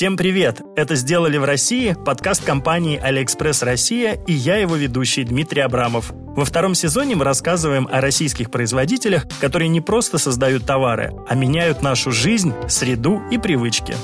Всем 0.00 0.16
привет! 0.16 0.62
Это 0.76 0.94
«Сделали 0.94 1.36
в 1.36 1.44
России»– 1.44 1.94
подкаст 2.06 2.42
компании 2.42 2.98
«AliExpress 2.98 3.62
Россия» 3.62 4.14
и 4.26 4.32
я 4.32 4.56
его 4.56 4.74
ведущий 4.74 5.24
Дмитрий 5.24 5.60
Абрамов. 5.60 6.12
Во 6.14 6.46
втором 6.46 6.74
сезоне 6.74 7.16
мы 7.16 7.24
рассказываем 7.26 7.86
о 7.86 8.00
российских 8.00 8.50
производителях, 8.50 9.26
которые 9.42 9.68
не 9.68 9.82
просто 9.82 10.16
создают 10.16 10.64
товары, 10.64 11.12
а 11.28 11.34
меняют 11.34 11.82
нашу 11.82 12.12
жизнь, 12.12 12.54
среду 12.66 13.20
и 13.30 13.36
привычки. 13.36 13.94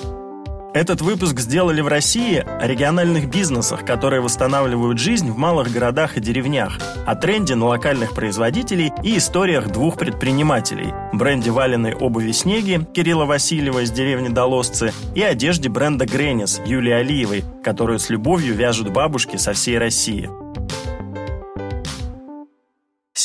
Этот 0.76 1.00
выпуск 1.00 1.40
сделали 1.40 1.80
в 1.80 1.88
России 1.88 2.36
о 2.36 2.66
региональных 2.66 3.30
бизнесах, 3.30 3.86
которые 3.86 4.20
восстанавливают 4.20 4.98
жизнь 4.98 5.30
в 5.30 5.38
малых 5.38 5.72
городах 5.72 6.18
и 6.18 6.20
деревнях, 6.20 6.78
о 7.06 7.14
тренде 7.14 7.54
на 7.54 7.64
локальных 7.64 8.12
производителей 8.12 8.92
и 9.02 9.16
историях 9.16 9.72
двух 9.72 9.96
предпринимателей– 9.96 10.92
бренде 11.14 11.50
валеной 11.50 11.94
обуви 11.94 12.30
«Snegi» 12.32 12.86
Кирилла 12.92 13.24
Васильева 13.24 13.84
из 13.84 13.90
деревни 13.90 14.28
Долосцы 14.28 14.92
и 15.14 15.22
одежде 15.22 15.70
бренда 15.70 16.04
«Grannies» 16.04 16.60
Юлии 16.66 16.92
Алиевой, 16.92 17.42
которую 17.64 17.98
с 17.98 18.10
любовью 18.10 18.54
вяжут 18.54 18.90
бабушки 18.90 19.38
со 19.38 19.54
всей 19.54 19.78
России. 19.78 20.28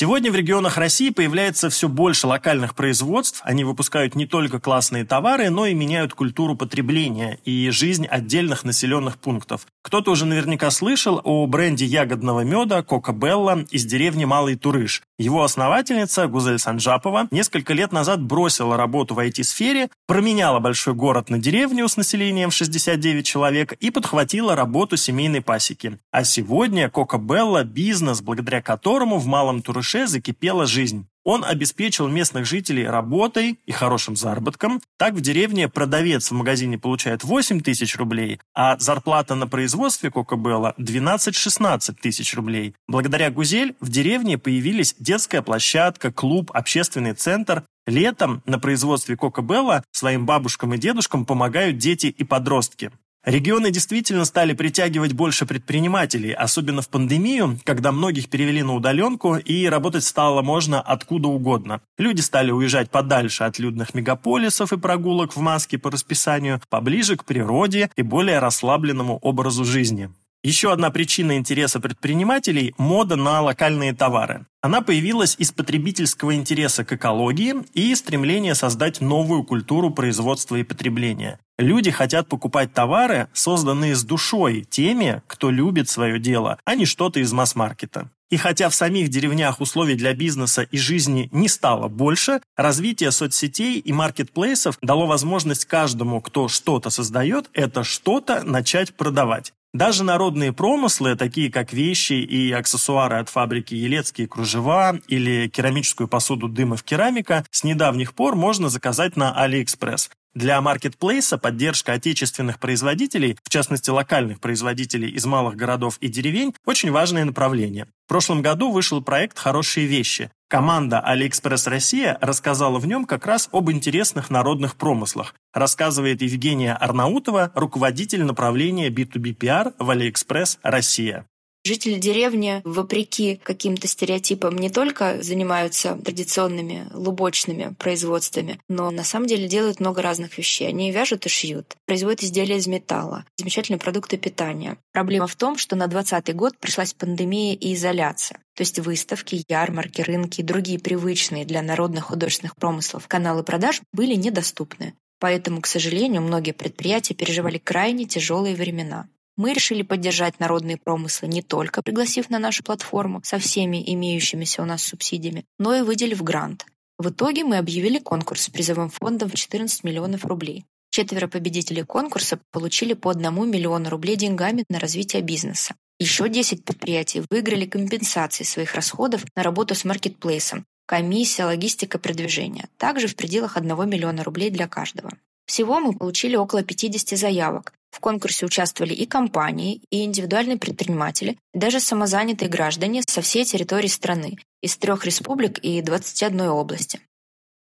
Сегодня 0.01 0.31
в 0.31 0.35
регионах 0.35 0.77
России 0.77 1.11
появляется 1.11 1.69
все 1.69 1.87
больше 1.87 2.25
локальных 2.25 2.73
производств. 2.73 3.41
Они 3.43 3.63
выпускают 3.63 4.15
не 4.15 4.25
только 4.25 4.59
классные 4.59 5.05
товары, 5.05 5.51
но 5.51 5.67
и 5.67 5.75
меняют 5.75 6.15
культуру 6.15 6.55
потребления 6.55 7.37
и 7.45 7.69
жизнь 7.69 8.07
отдельных 8.07 8.63
населенных 8.63 9.19
пунктов. 9.19 9.67
Кто-то 9.83 10.09
уже 10.09 10.25
наверняка 10.25 10.71
слышал 10.71 11.21
о 11.23 11.45
бренде 11.45 11.85
ягодного 11.85 12.41
меда 12.41 12.81
Кока 12.81 13.11
Белла 13.11 13.63
из 13.69 13.85
деревни 13.85 14.25
Малый 14.25 14.55
Турыш. 14.55 15.03
Его 15.21 15.43
основательница 15.43 16.25
Гузель 16.25 16.57
Санджапова 16.57 17.27
несколько 17.29 17.73
лет 17.73 17.91
назад 17.91 18.23
бросила 18.23 18.75
работу 18.75 19.13
в 19.13 19.19
IT-сфере, 19.19 19.89
променяла 20.07 20.57
большой 20.57 20.95
город 20.95 21.29
на 21.29 21.37
деревню 21.37 21.87
с 21.87 21.95
населением 21.95 22.49
69 22.49 23.23
человек 23.23 23.73
и 23.73 23.91
подхватила 23.91 24.55
работу 24.55 24.97
семейной 24.97 25.41
пасеки. 25.41 25.99
А 26.09 26.23
сегодня 26.23 26.89
Кока 26.89 27.19
Белла– 27.19 27.63
бизнес, 27.65 28.23
благодаря 28.23 28.63
которому 28.63 29.19
в 29.19 29.27
Малом 29.27 29.61
Турыше 29.61 30.07
закипела 30.07 30.65
жизнь. 30.65 31.05
Он 31.23 31.45
обеспечил 31.45 32.07
местных 32.07 32.45
жителей 32.45 32.87
работой 32.87 33.59
и 33.65 33.71
хорошим 33.71 34.15
заработком. 34.15 34.81
Так 34.97 35.13
в 35.13 35.21
деревне 35.21 35.69
продавец 35.69 36.31
в 36.31 36.33
магазине 36.33 36.79
получает 36.79 37.23
8 37.23 37.61
тысяч 37.61 37.95
рублей, 37.95 38.39
а 38.55 38.77
зарплата 38.79 39.35
на 39.35 39.47
производстве 39.47 40.09
Кока-Белла 40.09 40.73
12-16 40.79 41.95
тысяч 42.01 42.33
рублей. 42.33 42.73
Благодаря 42.87 43.29
Гузель 43.29 43.75
в 43.79 43.89
деревне 43.89 44.37
появились 44.37 44.95
детская 44.97 45.41
площадка, 45.41 46.11
клуб, 46.11 46.49
общественный 46.53 47.13
центр. 47.13 47.63
Летом 47.87 48.43
на 48.45 48.59
производстве 48.59 49.17
Кока-Белла 49.17 49.83
своим 49.91 50.25
бабушкам 50.25 50.73
и 50.73 50.77
дедушкам 50.77 51.25
помогают 51.25 51.77
дети 51.77 52.07
и 52.07 52.23
подростки. 52.23 52.91
Регионы 53.23 53.69
действительно 53.69 54.25
стали 54.25 54.53
притягивать 54.53 55.13
больше 55.13 55.45
предпринимателей, 55.45 56.31
особенно 56.31 56.81
в 56.81 56.89
пандемию, 56.89 57.59
когда 57.63 57.91
многих 57.91 58.29
перевели 58.29 58.63
на 58.63 58.73
удаленку 58.73 59.35
и 59.35 59.67
работать 59.67 60.03
стало 60.03 60.41
можно 60.41 60.81
откуда 60.81 61.27
угодно. 61.27 61.81
Люди 61.99 62.21
стали 62.21 62.49
уезжать 62.49 62.89
подальше 62.89 63.43
от 63.43 63.59
людных 63.59 63.93
мегаполисов 63.93 64.73
и 64.73 64.77
прогулок 64.77 65.35
в 65.35 65.39
маске 65.39 65.77
по 65.77 65.91
расписанию, 65.91 66.61
поближе 66.69 67.15
к 67.15 67.23
природе 67.23 67.91
и 67.95 68.01
более 68.01 68.39
расслабленному 68.39 69.19
образу 69.19 69.65
жизни. 69.65 70.09
Еще 70.43 70.73
одна 70.73 70.89
причина 70.89 71.37
интереса 71.37 71.79
предпринимателей– 71.79 72.73
мода 72.79 73.15
на 73.15 73.41
локальные 73.41 73.93
товары. 73.93 74.47
Она 74.61 74.81
появилась 74.81 75.35
из 75.37 75.51
потребительского 75.51 76.33
интереса 76.33 76.83
к 76.83 76.93
экологии 76.93 77.53
и 77.75 77.93
стремления 77.93 78.55
создать 78.55 79.01
новую 79.01 79.43
культуру 79.43 79.91
производства 79.91 80.55
и 80.55 80.63
потребления. 80.63 81.39
Люди 81.61 81.91
хотят 81.91 82.27
покупать 82.27 82.73
товары, 82.73 83.27
созданные 83.33 83.95
с 83.95 84.03
душой 84.03 84.65
теми, 84.67 85.21
кто 85.27 85.51
любит 85.51 85.87
свое 85.89 86.17
дело, 86.17 86.57
а 86.65 86.73
не 86.73 86.87
что-то 86.87 87.19
из 87.19 87.31
масс-маркета. 87.33 88.09
И 88.31 88.37
хотя 88.37 88.67
в 88.67 88.73
самих 88.73 89.09
деревнях 89.09 89.61
условий 89.61 89.93
для 89.93 90.15
бизнеса 90.15 90.63
и 90.63 90.77
жизни 90.79 91.29
не 91.31 91.47
стало 91.47 91.87
больше, 91.87 92.41
развитие 92.57 93.11
соцсетей 93.11 93.77
и 93.77 93.93
маркетплейсов 93.93 94.79
дало 94.81 95.05
возможность 95.05 95.65
каждому, 95.65 96.19
кто 96.19 96.47
что-то 96.47 96.89
создает, 96.89 97.49
это 97.53 97.83
что-то 97.83 98.41
начать 98.43 98.95
продавать. 98.95 99.53
Даже 99.73 100.03
народные 100.03 100.53
промыслы, 100.53 101.15
такие 101.15 101.51
как 101.51 101.73
вещи 101.73 102.13
и 102.13 102.51
аксессуары 102.51 103.17
от 103.19 103.29
фабрики 103.29 103.75
Елецкие 103.75 104.27
кружева 104.27 104.97
или 105.07 105.47
керамическую 105.47 106.07
посуду 106.07 106.49
Дымов 106.49 106.83
керамика, 106.83 107.45
с 107.51 107.63
недавних 107.63 108.13
пор 108.13 108.35
можно 108.35 108.67
заказать 108.69 109.15
на 109.15 109.33
AliExpress. 109.45 110.09
Для 110.33 110.61
маркетплейса 110.61 111.37
поддержка 111.37 111.91
отечественных 111.91 112.57
производителей, 112.57 113.37
в 113.43 113.49
частности 113.49 113.89
локальных 113.89 114.39
производителей 114.39 115.09
из 115.09 115.25
малых 115.25 115.57
городов 115.57 115.97
и 115.99 116.07
деревень, 116.07 116.53
очень 116.65 116.89
важное 116.89 117.25
направление. 117.25 117.87
В 118.05 118.07
прошлом 118.07 118.41
году 118.41 118.71
вышел 118.71 119.01
проект 119.01 119.37
«Хорошие 119.37 119.87
вещи». 119.87 120.31
Команда 120.47 121.03
AliExpress 121.05 121.69
Россия 121.69 122.17
рассказала 122.21 122.79
в 122.79 122.87
нем 122.87 123.05
как 123.05 123.25
раз 123.25 123.49
об 123.51 123.71
интересных 123.71 124.29
народных 124.29 124.75
промыслах. 124.77 125.35
Рассказывает 125.53 126.21
Евгения 126.21 126.75
Арнаутова, 126.75 127.51
руководитель 127.53 128.23
направления 128.23 128.89
B2B 128.89 129.35
PR 129.35 129.73
в 129.79 129.89
AliExpress 129.89 130.59
Россия. 130.63 131.25
Жители 131.63 131.99
деревни, 131.99 132.61
вопреки 132.63 133.39
каким-то 133.43 133.87
стереотипам, 133.87 134.57
не 134.57 134.71
только 134.71 135.21
занимаются 135.21 135.95
традиционными 135.95 136.87
лубочными 136.91 137.75
производствами, 137.77 138.59
но 138.67 138.89
на 138.89 139.03
самом 139.03 139.27
деле 139.27 139.47
делают 139.47 139.79
много 139.79 140.01
разных 140.01 140.39
вещей. 140.39 140.67
Они 140.67 140.91
вяжут 140.91 141.27
и 141.27 141.29
шьют, 141.29 141.75
производят 141.85 142.23
изделия 142.23 142.57
из 142.57 142.65
металла, 142.65 143.25
замечательные 143.37 143.79
продукты 143.79 144.17
питания. 144.17 144.77
Проблема 144.91 145.27
в 145.27 145.35
том, 145.35 145.55
что 145.55 145.75
на 145.75 145.85
2020 145.85 146.35
год 146.35 146.57
пришлась 146.57 146.95
пандемия 146.95 147.53
и 147.53 147.75
изоляция. 147.75 148.39
То 148.55 148.61
есть 148.61 148.79
выставки, 148.79 149.45
ярмарки, 149.47 150.01
рынки 150.01 150.41
и 150.41 150.43
другие 150.43 150.79
привычные 150.79 151.45
для 151.45 151.61
народных 151.61 152.05
художественных 152.05 152.55
промыслов 152.55 153.07
каналы 153.07 153.43
продаж 153.43 153.81
были 153.93 154.15
недоступны. 154.15 154.95
Поэтому, 155.19 155.61
к 155.61 155.67
сожалению, 155.67 156.23
многие 156.23 156.53
предприятия 156.53 157.13
переживали 157.13 157.59
крайне 157.59 158.05
тяжелые 158.05 158.55
времена. 158.55 159.07
Мы 159.41 159.53
решили 159.53 159.81
поддержать 159.81 160.39
народные 160.39 160.77
промыслы 160.77 161.27
не 161.27 161.41
только 161.41 161.81
пригласив 161.81 162.29
на 162.29 162.37
нашу 162.37 162.61
платформу 162.61 163.21
со 163.23 163.39
всеми 163.39 163.81
имеющимися 163.91 164.61
у 164.61 164.65
нас 164.65 164.83
субсидиями, 164.83 165.45
но 165.57 165.73
и 165.73 165.81
выделив 165.81 166.21
грант. 166.21 166.67
В 166.99 167.09
итоге 167.09 167.43
мы 167.43 167.57
объявили 167.57 167.97
конкурс 167.97 168.43
с 168.43 168.49
призовым 168.51 168.91
фондом 168.91 169.31
в 169.31 169.33
14 169.33 169.83
миллионов 169.83 170.25
рублей. 170.25 170.65
Четверо 170.91 171.27
победителей 171.27 171.81
конкурса 171.81 172.39
получили 172.51 172.93
по 172.93 173.09
1 173.09 173.49
миллиону 173.49 173.89
рублей 173.89 174.15
деньгами 174.15 174.63
на 174.69 174.77
развитие 174.77 175.23
бизнеса. 175.23 175.73
Еще 175.97 176.29
10 176.29 176.63
предприятий 176.63 177.23
выиграли 177.31 177.65
компенсации 177.65 178.43
своих 178.43 178.75
расходов 178.75 179.25
на 179.35 179.41
работу 179.41 179.73
с 179.73 179.85
маркетплейсом, 179.85 180.65
комиссия, 180.85 181.45
логистика, 181.45 181.97
продвижение, 181.97 182.67
также 182.77 183.07
в 183.07 183.15
пределах 183.15 183.57
1 183.57 183.89
миллиона 183.89 184.23
рублей 184.23 184.51
для 184.51 184.67
каждого. 184.67 185.09
Всего 185.47 185.79
мы 185.79 185.97
получили 185.97 186.35
около 186.35 186.63
50 186.63 187.17
заявок, 187.17 187.73
в 187.91 187.99
конкурсе 187.99 188.45
участвовали 188.45 188.93
и 188.93 189.05
компании, 189.05 189.81
и 189.91 190.03
индивидуальные 190.03 190.57
предприниматели, 190.57 191.37
даже 191.53 191.79
самозанятые 191.79 192.49
граждане 192.49 193.03
со 193.05 193.21
всей 193.21 193.45
территории 193.45 193.87
страны, 193.87 194.37
из 194.61 194.77
трех 194.77 195.05
республик 195.05 195.59
и 195.59 195.81
21 195.81 196.41
области. 196.41 196.99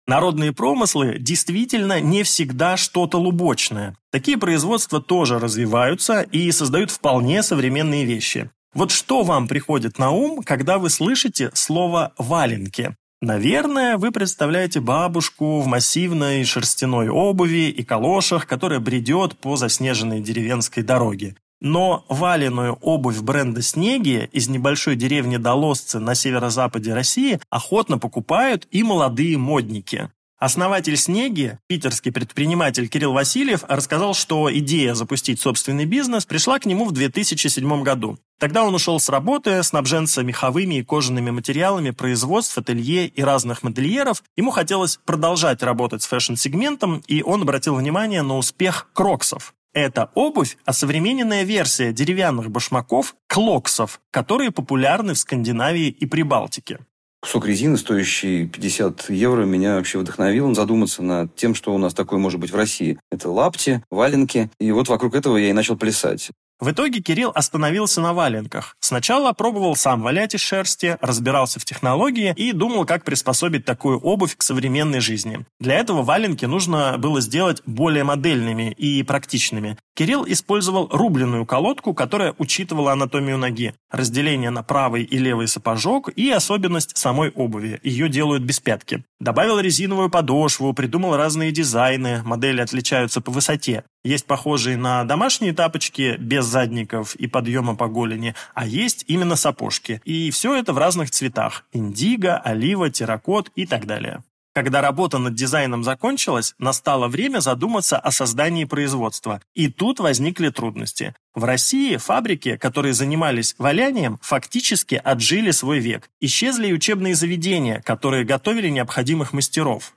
Народные 0.08 0.54
промыслы 0.54 1.18
действительно 1.20 2.00
не 2.00 2.24
всегда 2.24 2.78
что-то 2.78 3.18
лубочное. 3.18 3.96
Такие 4.12 4.38
производства 4.38 5.02
тоже 5.02 5.40
развиваются 5.40 6.22
и 6.22 6.52
создают 6.52 6.92
вполне 6.92 7.42
современные 7.42 8.06
вещи. 8.06 8.52
Вот 8.76 8.92
что 8.92 9.24
вам 9.24 9.48
приходит 9.48 9.98
на 9.98 10.12
ум, 10.12 10.44
когда 10.44 10.78
вы 10.78 10.90
слышите 10.90 11.50
слово 11.54 12.14
«валенки»? 12.18 12.96
Наверное, 13.22 13.98
вы 13.98 14.12
представляете 14.12 14.82
бабушку 14.82 15.62
в 15.62 15.68
массивной 15.68 16.44
шерстяной 16.44 17.10
обуви 17.10 17.70
и 17.70 17.84
калошах, 17.84 18.46
которая 18.46 18.80
бредет 18.80 19.38
по 19.38 19.56
заснеженной 19.56 20.22
деревенской 20.22 20.84
дороге. 20.84 21.36
Но 21.62 22.06
валеную 22.10 22.74
обувь 22.82 23.22
бренда 23.22 23.62
«Снеги» 23.62 24.30
из 24.34 24.50
небольшой 24.50 24.96
деревни 24.98 25.38
Долосцы 25.38 26.00
на 26.00 26.14
северо-западе 26.14 26.94
России 26.94 27.40
охотно 27.50 27.98
покупают 27.98 28.68
и 28.72 28.84
молодые 28.84 29.38
модники. 29.38 30.12
Основатель 30.46 30.96
«Снеги», 30.96 31.58
питерский 31.66 32.12
предприниматель 32.12 32.88
Кирилл 32.88 33.14
Васильев, 33.14 33.64
рассказал, 33.68 34.14
что 34.14 34.56
идея 34.60 34.94
запустить 34.94 35.40
собственный 35.42 35.86
бизнес 35.86 36.28
пришла 36.28 36.60
к 36.60 36.68
нему 36.68 36.86
в 36.86 36.92
2007 36.92 37.82
году. 37.82 38.20
Тогда 38.40 38.64
он 38.64 38.76
ушел 38.76 39.00
с 39.00 39.10
работы, 39.10 39.64
снабженца 39.64 40.22
меховыми 40.22 40.76
и 40.76 40.84
кожаными 40.84 41.32
материалами 41.32 41.90
производств, 41.90 42.56
ателье 42.60 43.08
и 43.08 43.24
разных 43.24 43.64
модельеров. 43.64 44.22
Ему 44.38 44.52
хотелось 44.52 45.00
продолжать 45.04 45.64
работать 45.64 46.04
с 46.04 46.06
фэшн-сегментом, 46.06 47.02
и 47.08 47.24
он 47.24 47.42
обратил 47.42 47.74
внимание 47.74 48.22
на 48.22 48.38
успех 48.38 48.90
кроксов. 48.94 49.56
Это 49.74 50.12
обувь– 50.14 50.60
осовремененная 50.66 51.42
версия 51.42 51.92
деревянных 51.92 52.52
башмаков– 52.52 53.16
клоксов, 53.28 54.00
которые 54.12 54.52
популярны 54.52 55.16
в 55.16 55.18
Скандинавии 55.18 55.88
и 55.88 56.06
Прибалтике. 56.06 56.82
Кусок 57.26 57.48
резины, 57.48 57.76
стоящий 57.76 58.46
50 58.46 59.10
евро, 59.10 59.46
меня 59.46 59.78
вообще 59.78 59.98
вдохновил 59.98 60.54
задуматься 60.54 61.02
над 61.02 61.36
тем, 61.36 61.56
что 61.56 61.74
у 61.74 61.80
нас 61.80 61.96
такое 61.96 62.20
может 62.20 62.40
быть 62.40 62.52
в 62.52 62.56
России. 62.56 63.00
Это 63.12 63.32
лапти, 63.32 63.84
валенки. 63.90 64.52
И 64.60 64.72
вот 64.72 64.90
вокруг 64.90 65.16
этого 65.16 65.36
я 65.38 65.50
и 65.50 65.54
начал 65.54 65.76
плясать. 65.76 66.30
В 66.60 66.72
итоге 66.72 67.02
Кирилл 67.02 67.32
остановился 67.36 68.00
на 68.00 68.14
валенках. 68.14 68.78
Сначала 68.80 69.34
пробовал 69.34 69.76
сам 69.76 70.02
валять 70.02 70.36
из 70.36 70.40
шерсти, 70.40 70.98
разбирался 71.02 71.60
в 71.60 71.66
технологии 71.66 72.34
и 72.38 72.54
думал, 72.54 72.86
как 72.86 73.04
приспособить 73.04 73.66
такую 73.66 74.00
обувь 74.00 74.38
к 74.38 74.42
современной 74.42 75.02
жизни. 75.02 75.46
Для 75.60 75.76
этого 75.76 76.02
валенки 76.02 76.46
нужно 76.46 76.98
было 76.98 77.20
сделать 77.20 77.62
более 77.66 78.06
модельными 78.06 78.72
и 78.72 79.04
практичными. 79.04 79.78
Кирилл 79.96 80.26
использовал 80.26 80.88
рубленную 80.92 81.46
колодку, 81.46 81.94
которая 81.94 82.34
учитывала 82.38 82.94
анатомию 82.94 83.38
ноги, 83.38 83.74
разделение 83.96 84.50
на 84.50 84.62
правый 84.64 85.04
и 85.04 85.18
левый 85.18 85.48
сапожок 85.48 86.10
и 86.10 86.30
особенность 86.30 86.98
самой 86.98 87.30
обуви. 87.30 87.80
Ее 87.84 88.10
делают 88.10 88.44
без 88.44 88.60
пятки. 88.60 89.04
Добавил 89.20 89.60
резиновую 89.60 90.10
подошву, 90.10 90.74
придумал 90.74 91.16
разные 91.16 91.52
дизайны, 91.52 92.22
модели 92.24 92.62
отличаются 92.62 93.22
по 93.22 93.32
высоте. 93.32 93.84
Есть 94.04 94.26
похожие 94.26 94.78
на 94.78 95.04
домашние 95.04 95.54
тапочки 95.54 96.18
без 96.20 96.46
задников 96.46 97.16
и 97.16 97.28
подъема 97.28 97.76
по 97.76 97.88
голени, 97.88 98.36
а 98.54 98.68
есть 98.68 99.06
именно 99.08 99.36
сапожки. 99.36 100.02
И 100.04 100.30
все 100.32 100.56
это 100.56 100.74
в 100.74 100.78
разных 100.78 101.10
цветах– 101.12 101.66
индиго, 101.74 102.38
олива, 102.38 102.90
терракот 102.90 103.52
и 103.56 103.66
так 103.66 103.86
далее. 103.86 104.24
Когда 104.56 104.80
работа 104.80 105.18
над 105.18 105.36
дизайном 105.36 105.84
закончилась, 105.84 106.56
настало 106.60 107.10
время 107.10 107.42
задуматься 107.42 108.00
о 108.00 108.10
создании 108.12 108.64
производства. 108.64 109.42
И 109.54 109.68
тут 109.68 110.00
возникли 110.00 110.48
трудности. 110.48 111.14
В 111.34 111.44
России 111.44 111.98
фабрики, 111.98 112.56
которые 112.56 112.94
занимались 112.94 113.56
валянием, 113.58 114.18
фактически 114.22 114.96
отжили 114.96 115.52
свой 115.52 115.80
век. 115.80 116.10
Исчезли 116.22 116.68
и 116.68 116.74
учебные 116.74 117.16
заведения, 117.16 117.82
которые 117.82 118.24
готовили 118.24 118.70
необходимых 118.70 119.34
мастеров. 119.34 119.94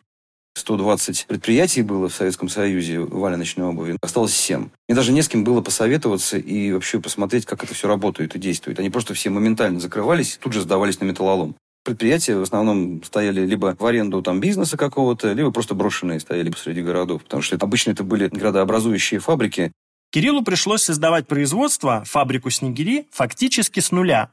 120 0.55 1.27
предприятий 1.29 1.83
было 1.83 2.09
в 2.09 2.15
Советском 2.15 2.49
Союзе 2.49 2.99
валеночной 2.99 3.65
обуви. 3.65 3.97
Осталось 4.03 4.35
7. 4.35 4.71
Мне 4.89 4.97
даже 4.97 5.13
не 5.13 5.23
с 5.23 5.29
кем 5.29 5.45
было 5.45 5.61
посоветоваться 5.61 6.37
и 6.37 6.73
вообще 6.73 6.99
посмотреть, 7.01 7.47
как 7.47 7.63
это 7.63 7.75
все 7.75 7.87
работает 7.87 8.35
и 8.35 8.41
действует. 8.41 8.81
Они 8.81 8.91
просто 8.91 9.15
все 9.15 9.31
моментально 9.31 9.79
закрывались, 9.79 10.37
тут 10.43 10.53
же 10.53 10.63
сдавались 10.63 10.99
на 10.99 11.05
металлолом. 11.05 11.55
Предприятия 11.89 12.37
в 12.37 12.43
основном 12.43 13.03
стояли 13.03 13.47
либо 13.47 13.75
в 13.79 13.87
аренду 13.87 14.21
там 14.21 14.41
бизнеса 14.41 14.77
какого-то, 14.77 15.33
либо 15.33 15.51
просто 15.51 15.75
брошенные 15.75 16.21
стояли 16.21 16.51
посреди 16.51 16.83
городов. 16.83 17.25
Потому 17.25 17.41
что 17.41 17.57
обычно 17.57 17.93
это 17.93 18.05
были 18.05 18.29
градообразующие 18.29 19.21
фабрики. 19.21 19.73
Кириллу 20.11 20.43
пришлось 20.43 20.83
создавать 20.83 21.27
производство, 21.27 22.05
фабрику 22.05 22.51
«Снегири» 22.51 23.07
фактически 23.11 23.81
с 23.81 23.91
нуля. 23.91 24.29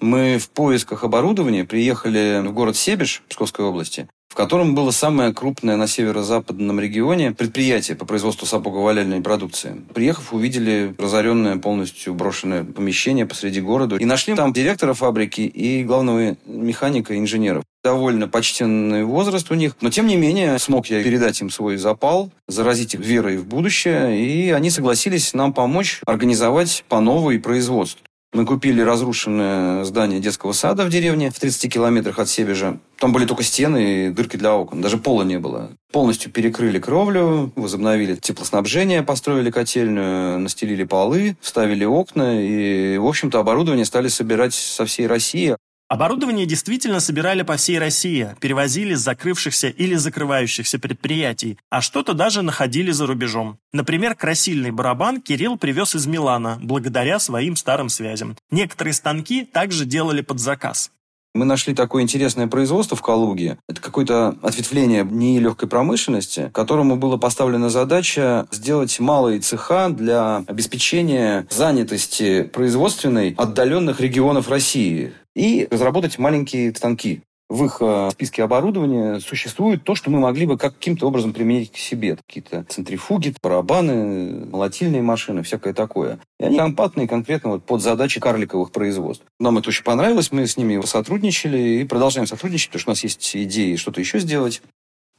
Мы 0.00 0.38
в 0.38 0.48
поисках 0.50 1.04
оборудования 1.04 1.64
приехали 1.64 2.42
в 2.44 2.52
город 2.52 2.76
Себеж 2.76 3.22
Псковской 3.28 3.64
области 3.64 4.08
в 4.30 4.36
котором 4.36 4.76
было 4.76 4.92
самое 4.92 5.34
крупное 5.34 5.74
на 5.74 5.88
северо-западном 5.88 6.78
регионе 6.78 7.32
предприятие 7.32 7.96
по 7.96 8.06
производству 8.06 8.46
сапоговаляльной 8.46 9.20
продукции. 9.20 9.82
Приехав, 9.92 10.32
увидели 10.32 10.94
разоренное, 10.98 11.56
полностью 11.56 12.14
брошенное 12.14 12.62
помещение 12.62 13.26
посреди 13.26 13.60
города 13.60 13.96
и 13.96 14.04
нашли 14.04 14.36
там 14.36 14.52
директора 14.52 14.94
фабрики 14.94 15.40
и 15.40 15.82
главного 15.82 16.36
механика 16.46 17.18
инженеров. 17.18 17.64
Довольно 17.82 18.28
почтенный 18.28 19.04
возраст 19.04 19.50
у 19.50 19.54
них, 19.54 19.74
но 19.80 19.90
тем 19.90 20.06
не 20.06 20.16
менее 20.16 20.60
смог 20.60 20.86
я 20.86 21.02
передать 21.02 21.40
им 21.40 21.50
свой 21.50 21.76
запал, 21.76 22.30
заразить 22.46 22.94
их 22.94 23.00
верой 23.00 23.36
в 23.36 23.46
будущее, 23.46 24.16
и 24.16 24.50
они 24.50 24.70
согласились 24.70 25.34
нам 25.34 25.52
помочь 25.52 26.02
организовать 26.06 26.84
по 26.88 27.00
новой 27.00 27.40
производство. 27.40 28.04
Мы 28.32 28.46
купили 28.46 28.80
разрушенное 28.80 29.82
здание 29.82 30.20
детского 30.20 30.52
сада 30.52 30.84
в 30.84 30.88
деревне 30.88 31.30
в 31.30 31.38
30 31.40 31.72
километрах 31.72 32.20
от 32.20 32.28
Себежа. 32.28 32.78
Там 32.98 33.12
были 33.12 33.24
только 33.24 33.42
стены 33.42 34.06
и 34.06 34.10
дырки 34.10 34.36
для 34.36 34.54
окон. 34.54 34.80
Даже 34.80 34.98
пола 34.98 35.24
не 35.24 35.40
было. 35.40 35.70
Полностью 35.90 36.30
перекрыли 36.30 36.78
кровлю, 36.78 37.52
возобновили 37.56 38.14
теплоснабжение, 38.14 39.02
построили 39.02 39.50
котельную, 39.50 40.38
настелили 40.38 40.84
полы, 40.84 41.36
вставили 41.40 41.84
окна. 41.84 42.40
И, 42.40 42.98
в 42.98 43.06
общем-то, 43.06 43.40
оборудование 43.40 43.84
стали 43.84 44.06
собирать 44.06 44.54
со 44.54 44.84
всей 44.84 45.08
России. 45.08 45.56
Оборудование 45.90 46.46
действительно 46.46 47.00
собирали 47.00 47.42
по 47.42 47.56
всей 47.56 47.80
России, 47.80 48.36
перевозили 48.38 48.94
с 48.94 49.00
закрывшихся 49.00 49.66
или 49.66 49.96
закрывающихся 49.96 50.78
предприятий, 50.78 51.58
а 51.68 51.80
что-то 51.80 52.12
даже 52.12 52.42
находили 52.42 52.92
за 52.92 53.08
рубежом. 53.08 53.58
Например, 53.72 54.14
красильный 54.14 54.70
барабан 54.70 55.20
Кирилл 55.20 55.58
привез 55.58 55.96
из 55.96 56.06
Милана, 56.06 56.60
благодаря 56.62 57.18
своим 57.18 57.56
старым 57.56 57.88
связям. 57.88 58.36
Некоторые 58.52 58.94
станки 58.94 59.44
также 59.44 59.84
делали 59.84 60.20
под 60.20 60.38
заказ. 60.38 60.92
Мы 61.32 61.44
нашли 61.44 61.74
такое 61.74 62.02
интересное 62.02 62.48
производство 62.48 62.96
в 62.96 63.02
Калуге. 63.02 63.58
Это 63.68 63.80
какое-то 63.80 64.36
ответвление 64.42 65.04
нелегкой 65.04 65.68
промышленности, 65.68 66.50
которому 66.52 66.96
была 66.96 67.18
поставлена 67.18 67.70
задача 67.70 68.48
сделать 68.50 68.98
малые 68.98 69.38
цеха 69.38 69.88
для 69.90 70.44
обеспечения 70.48 71.46
занятости 71.50 72.42
производственной 72.42 73.34
отдаленных 73.36 74.00
регионов 74.00 74.48
России 74.48 75.12
и 75.40 75.66
разработать 75.70 76.18
маленькие 76.18 76.74
станки. 76.74 77.22
В 77.48 77.64
их 77.64 77.78
э, 77.80 78.10
списке 78.12 78.44
оборудования 78.44 79.18
существует 79.20 79.82
то, 79.82 79.94
что 79.94 80.10
мы 80.10 80.20
могли 80.20 80.46
бы 80.46 80.58
каким-то 80.58 81.08
образом 81.08 81.32
применить 81.32 81.72
к 81.72 81.78
себе. 81.78 82.16
Какие-то 82.16 82.64
центрифуги, 82.68 83.34
барабаны, 83.42 84.46
молотильные 84.46 85.02
машины, 85.02 85.42
всякое 85.42 85.72
такое. 85.72 86.20
И 86.38 86.44
они 86.44 86.58
компактные 86.58 87.08
конкретно 87.08 87.50
вот 87.50 87.64
под 87.64 87.82
задачи 87.82 88.20
карликовых 88.20 88.70
производств. 88.70 89.24
Нам 89.40 89.58
это 89.58 89.70
очень 89.70 89.82
понравилось, 89.82 90.30
мы 90.30 90.46
с 90.46 90.56
ними 90.56 90.80
сотрудничали 90.84 91.58
и 91.58 91.84
продолжаем 91.84 92.28
сотрудничать, 92.28 92.68
потому 92.68 92.80
что 92.80 92.90
у 92.90 92.92
нас 92.92 93.02
есть 93.02 93.34
идеи 93.34 93.76
что-то 93.76 93.98
еще 94.00 94.20
сделать. 94.20 94.62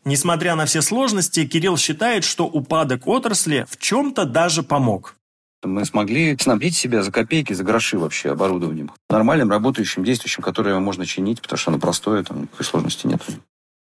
Несмотря 0.05 0.55
на 0.55 0.65
все 0.67 0.81
сложности, 0.81 1.45
Кирилл 1.45 1.77
считает, 1.77 2.23
что 2.23 2.45
упадок 2.45 3.07
отрасли 3.07 3.65
в 3.69 3.77
чем-то 3.77 4.25
даже 4.25 4.63
помог. 4.63 5.15
Мы 5.63 5.85
смогли 5.85 6.37
снабдить 6.39 6.75
себя 6.75 7.03
за 7.03 7.11
копейки, 7.11 7.53
за 7.53 7.63
гроши 7.63 7.97
вообще 7.97 8.31
оборудованием. 8.31 8.91
Нормальным, 9.09 9.51
работающим, 9.51 10.03
действующим, 10.03 10.43
которое 10.43 10.77
можно 10.79 11.05
чинить, 11.05 11.41
потому 11.41 11.57
что 11.57 11.71
оно 11.71 11.79
простое, 11.79 12.23
там 12.23 12.43
никакой 12.43 12.65
сложности 12.65 13.07
нет. 13.07 13.21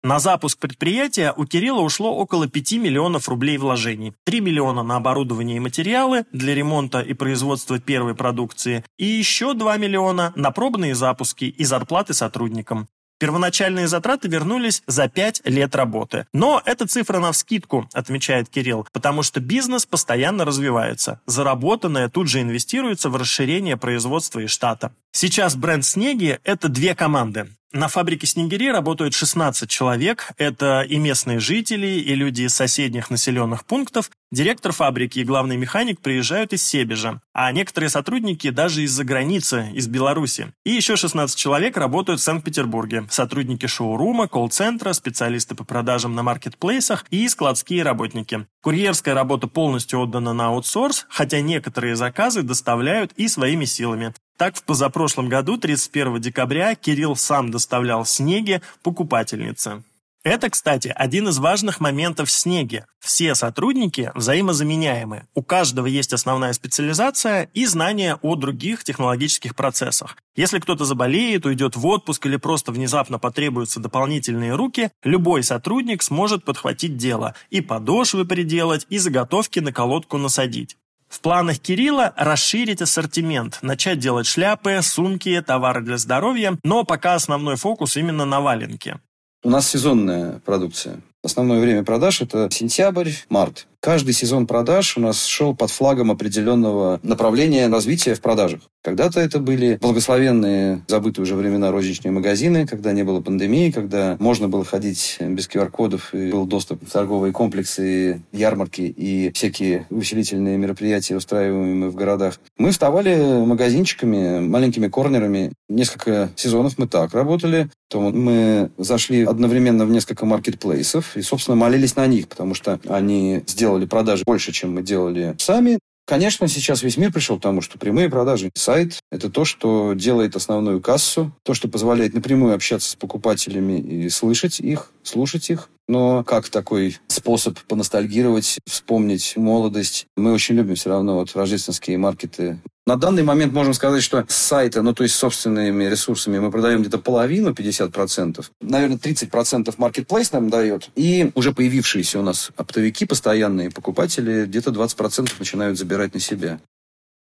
На 0.06 0.20
запуск 0.20 0.60
предприятия 0.60 1.34
у 1.38 1.46
Кирилла 1.46 1.80
ушло 1.80 2.14
около 2.14 2.50
5 2.50 2.74
миллионов 2.74 3.30
рублей 3.30 3.58
вложений. 3.58 4.14
3 4.26 4.42
миллиона 4.42 4.84
на 4.84 4.98
оборудование 4.98 5.56
и 5.56 5.62
материалы 5.62 6.26
для 6.34 6.54
ремонта 6.54 7.00
и 7.00 7.14
производства 7.14 7.80
первой 7.80 8.14
продукции 8.14 8.84
и 8.98 9.06
еще 9.06 9.54
2 9.54 9.78
миллиона 9.78 10.34
на 10.36 10.52
пробные 10.52 10.94
запуски 10.94 11.46
и 11.46 11.64
зарплаты 11.64 12.14
сотрудникам. 12.14 12.90
Первоначальные 13.24 13.88
затраты 13.88 14.28
вернулись 14.28 14.84
за 14.86 15.08
5 15.08 15.44
лет 15.46 15.74
работы. 15.76 16.28
Но 16.34 16.62
эта 16.66 16.86
цифра 16.86 17.20
на 17.20 17.32
вскидку, 17.32 17.88
отмечает 17.94 18.50
Кирилл, 18.50 18.86
потому 18.92 19.24
что 19.24 19.40
бизнес 19.40 19.86
постоянно 19.86 20.44
развивается. 20.44 21.22
Заработанное 21.26 22.10
тут 22.10 22.28
же 22.28 22.42
инвестируется 22.42 23.10
в 23.10 23.16
расширение 23.16 23.78
производства 23.78 24.42
и 24.42 24.48
штата. 24.48 24.94
Сейчас 25.14 25.56
бренд 25.56 25.86
«Снеги»– 25.86 26.42
это 26.44 26.68
две 26.68 26.96
команды. 26.96 27.48
На 27.76 27.88
фабрике 27.88 28.28
снегири 28.28 28.72
работают 28.72 29.16
16 29.16 29.68
человек. 29.68 30.30
Это 30.38 30.84
и 30.84 30.98
местные 30.98 31.40
жители, 31.40 31.88
и 31.88 32.14
люди 32.14 32.44
из 32.44 32.54
соседних 32.54 33.10
населенных 33.10 33.66
пунктов. 33.66 34.12
Директор 34.32 34.72
фабрики 34.72 35.18
и 35.18 35.24
главный 35.24 35.58
механик 35.58 36.00
приезжают 36.00 36.54
из 36.54 36.64
Себежа, 36.64 37.20
а 37.34 37.52
некоторые 37.52 37.90
сотрудники 37.90 38.52
даже 38.52 38.84
из-за 38.84 39.04
границы, 39.04 39.72
из 39.74 39.88
Беларуси. 39.88 40.54
И 40.64 40.70
еще 40.70 40.96
16 40.96 41.36
человек 41.36 41.76
работают 41.76 42.20
в 42.20 42.24
Санкт-Петербурге. 42.24 43.08
Сотрудники 43.10 43.66
шоурума, 43.66 44.28
колл-центра, 44.28 44.94
специалисты 44.94 45.56
по 45.56 45.64
продажам 45.64 46.14
на 46.14 46.22
маркетплейсах 46.22 47.06
и 47.10 47.28
складские 47.28 47.82
работники. 47.82 48.46
Курьерская 48.62 49.16
работа 49.16 49.48
полностью 49.48 50.00
отдана 50.00 50.34
на 50.34 50.50
аутсорс, 50.50 51.08
хотя 51.10 51.42
некоторые 51.42 51.96
заказы 51.96 52.44
доставляют 52.44 53.14
и 53.14 53.28
своими 53.28 53.66
силами. 53.66 54.14
Так, 54.38 54.56
в 54.56 54.64
позапрошлом 54.64 55.30
году, 55.30 55.58
31 55.58 56.20
декабря, 56.20 56.76
Кирилл 56.76 57.16
сам 57.16 57.52
доставлял 57.52 58.06
снеги 58.06 58.62
покупательнице. 58.82 59.84
Это, 60.24 60.50
кстати, 60.50 60.88
один 60.96 61.28
из 61.28 61.38
важных 61.38 61.82
моментов 61.82 62.30
в 62.30 62.32
снеге. 62.32 62.86
Все 63.02 63.36
сотрудники 63.36 64.10
взаимозаменяемы. 64.16 65.28
У 65.36 65.44
каждого 65.44 65.86
есть 65.86 66.14
основная 66.14 66.54
специализация 66.54 67.50
и 67.54 67.66
знания 67.66 68.18
о 68.22 68.36
других 68.36 68.86
технологических 68.86 69.54
процессах. 69.54 70.16
Если 70.38 70.60
кто-то 70.60 70.86
заболеет, 70.86 71.46
уйдет 71.46 71.76
в 71.76 71.86
отпуск 71.86 72.26
или 72.26 72.38
просто 72.38 72.72
внезапно 72.72 73.20
потребуются 73.20 73.82
дополнительные 73.82 74.56
руки, 74.56 74.92
любой 75.04 75.44
сотрудник 75.44 76.02
сможет 76.02 76.46
подхватить 76.46 76.96
дело 76.96 77.36
и 77.50 77.60
подошвы 77.60 78.24
приделать, 78.24 78.88
и 78.90 79.00
заготовки 79.00 79.60
на 79.60 79.74
колодку 79.74 80.18
насадить. 80.18 80.78
В 81.14 81.20
планах 81.20 81.60
Кирилла 81.60 82.12
расширить 82.18 82.82
ассортимент, 82.82 83.60
начать 83.62 84.00
делать 84.00 84.26
шляпы, 84.26 84.80
сумки, 84.82 85.40
товары 85.46 85.82
для 85.82 86.00
здоровья, 86.00 86.58
но 86.64 86.84
пока 86.86 87.14
основной 87.14 87.56
фокус 87.56 87.98
именно 87.98 88.26
на 88.26 88.42
валенке. 88.42 89.00
У 89.44 89.50
нас 89.52 89.70
сезонная 89.70 90.40
продукция. 90.40 91.02
Основное 91.24 91.62
время 91.62 91.86
продаж– 91.86 92.22
это 92.22 92.50
сентябрь, 92.52 93.12
март. 93.30 93.68
Каждый 93.80 94.14
сезон 94.14 94.48
продаж 94.48 94.98
у 94.98 95.02
нас 95.02 95.26
шел 95.26 95.56
под 95.56 95.70
флагом 95.70 96.10
определенного 96.12 97.02
направления 97.04 97.68
развития 97.68 98.16
в 98.16 98.22
продажах. 98.22 98.62
Когда-то 98.82 99.20
это 99.20 99.40
были 99.40 99.78
благословенные, 99.82 100.84
забытые 100.88 101.24
уже 101.24 101.36
времена 101.36 101.72
розничные 101.72 102.12
магазины, 102.12 102.66
когда 102.66 102.92
не 102.92 103.04
было 103.04 103.20
пандемии, 103.20 103.72
когда 103.72 104.16
можно 104.20 104.48
было 104.48 104.66
ходить 104.66 105.18
без 105.20 105.48
QR-кодов, 105.50 106.14
и 106.14 106.32
был 106.32 106.46
доступ 106.46 106.86
в 106.86 106.92
торговые 106.92 107.34
комплексы, 107.34 108.22
ярмарки 108.32 108.82
и 108.82 109.32
всякие 109.34 109.86
увеселительные 109.90 110.58
мероприятия, 110.58 111.16
устраиваемые 111.16 111.90
в 111.90 111.96
городах. 111.96 112.40
Мы 112.58 112.72
вставали 112.72 113.16
магазинчиками, 113.46 114.40
маленькими 114.40 114.88
корнерами. 114.88 115.52
Несколько 115.68 116.30
сезонов 116.36 116.78
мы 116.78 116.88
так 116.88 117.14
работали. 117.14 117.70
То 117.94 118.00
мы 118.00 118.72
зашли 118.80 119.24
одновременно 119.24 119.86
в 119.86 119.92
несколько 119.92 120.26
маркетплейсов 120.26 121.16
и, 121.16 121.22
собственно, 121.22 121.56
молились 121.56 121.96
на 121.96 122.08
них, 122.08 122.28
потому 122.28 122.56
что 122.56 122.80
они 122.90 123.44
сделали 123.46 123.86
продажи 123.86 124.24
больше, 124.26 124.52
чем 124.52 124.74
мы 124.74 124.82
делали 124.82 125.36
сами. 125.38 125.78
Конечно, 126.08 126.48
сейчас 126.48 126.82
весь 126.82 126.98
мир 126.98 127.14
пришел 127.14 127.38
к 127.38 127.44
тому, 127.44 127.62
что 127.62 127.78
прямые 127.78 128.10
продажи, 128.10 128.50
сайт– 128.56 128.98
это 129.12 129.30
то, 129.30 129.46
что 129.46 129.94
делает 129.94 130.36
основную 130.36 130.82
кассу, 130.82 131.32
то, 131.44 131.54
что 131.54 131.68
позволяет 131.68 132.16
напрямую 132.16 132.56
общаться 132.56 132.90
с 132.90 132.96
покупателями 132.96 133.80
и 133.80 134.10
слышать 134.10 134.60
их, 134.60 134.92
слушать 135.04 135.50
их. 135.50 135.70
Но 135.88 136.24
как 136.24 136.50
такой 136.50 136.98
способ 137.08 137.60
поностальгировать, 137.60 138.60
вспомнить 138.66 139.34
молодость? 139.36 140.08
Мы 140.16 140.32
очень 140.32 140.56
любим 140.56 140.76
все 140.76 140.90
равно 140.90 141.16
вот 141.16 141.36
рождественские 141.36 141.98
маркеты. 141.98 142.60
На 142.86 142.98
данный 142.98 143.24
момент 143.24 143.54
можем 143.54 143.74
сказать, 143.74 144.04
что 144.04 144.26
с 144.28 144.36
сайта, 144.36 144.82
ну 144.82 144.94
то 144.94 145.04
есть 145.04 145.16
собственными 145.16 145.86
ресурсами 145.86 146.40
мы 146.40 146.52
продаем 146.52 146.82
где-то 146.82 146.98
половину, 146.98 147.52
50%. 147.52 148.46
Наверное, 148.62 148.98
30% 148.98 149.74
маркетплейс 149.78 150.32
нам 150.34 150.50
дает. 150.50 150.90
И 150.96 151.32
уже 151.34 151.54
появившиеся 151.54 152.20
у 152.20 152.24
нас 152.24 152.52
оптовики, 152.58 153.06
постоянные 153.06 153.72
покупатели, 153.72 154.46
где-то 154.46 154.72
20% 154.72 155.32
начинают 155.40 155.78
забирать 155.78 156.14
на 156.14 156.20
себя. 156.20 156.60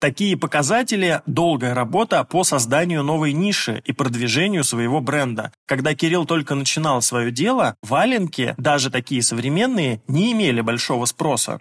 Такие 0.06 0.36
показатели– 0.36 1.20
долгая 1.26 1.74
работа 1.74 2.22
по 2.22 2.44
созданию 2.44 3.02
новой 3.02 3.32
ниши 3.32 3.82
и 3.84 3.92
продвижению 3.92 4.62
своего 4.62 5.00
бренда. 5.00 5.50
Когда 5.66 5.96
Кирилл 5.96 6.26
только 6.26 6.54
начинал 6.54 7.02
свое 7.02 7.32
дело, 7.32 7.74
валенки, 7.82 8.54
даже 8.56 8.92
такие 8.92 9.20
современные, 9.20 10.00
не 10.06 10.30
имели 10.30 10.60
большого 10.60 11.06
спроса 11.06 11.60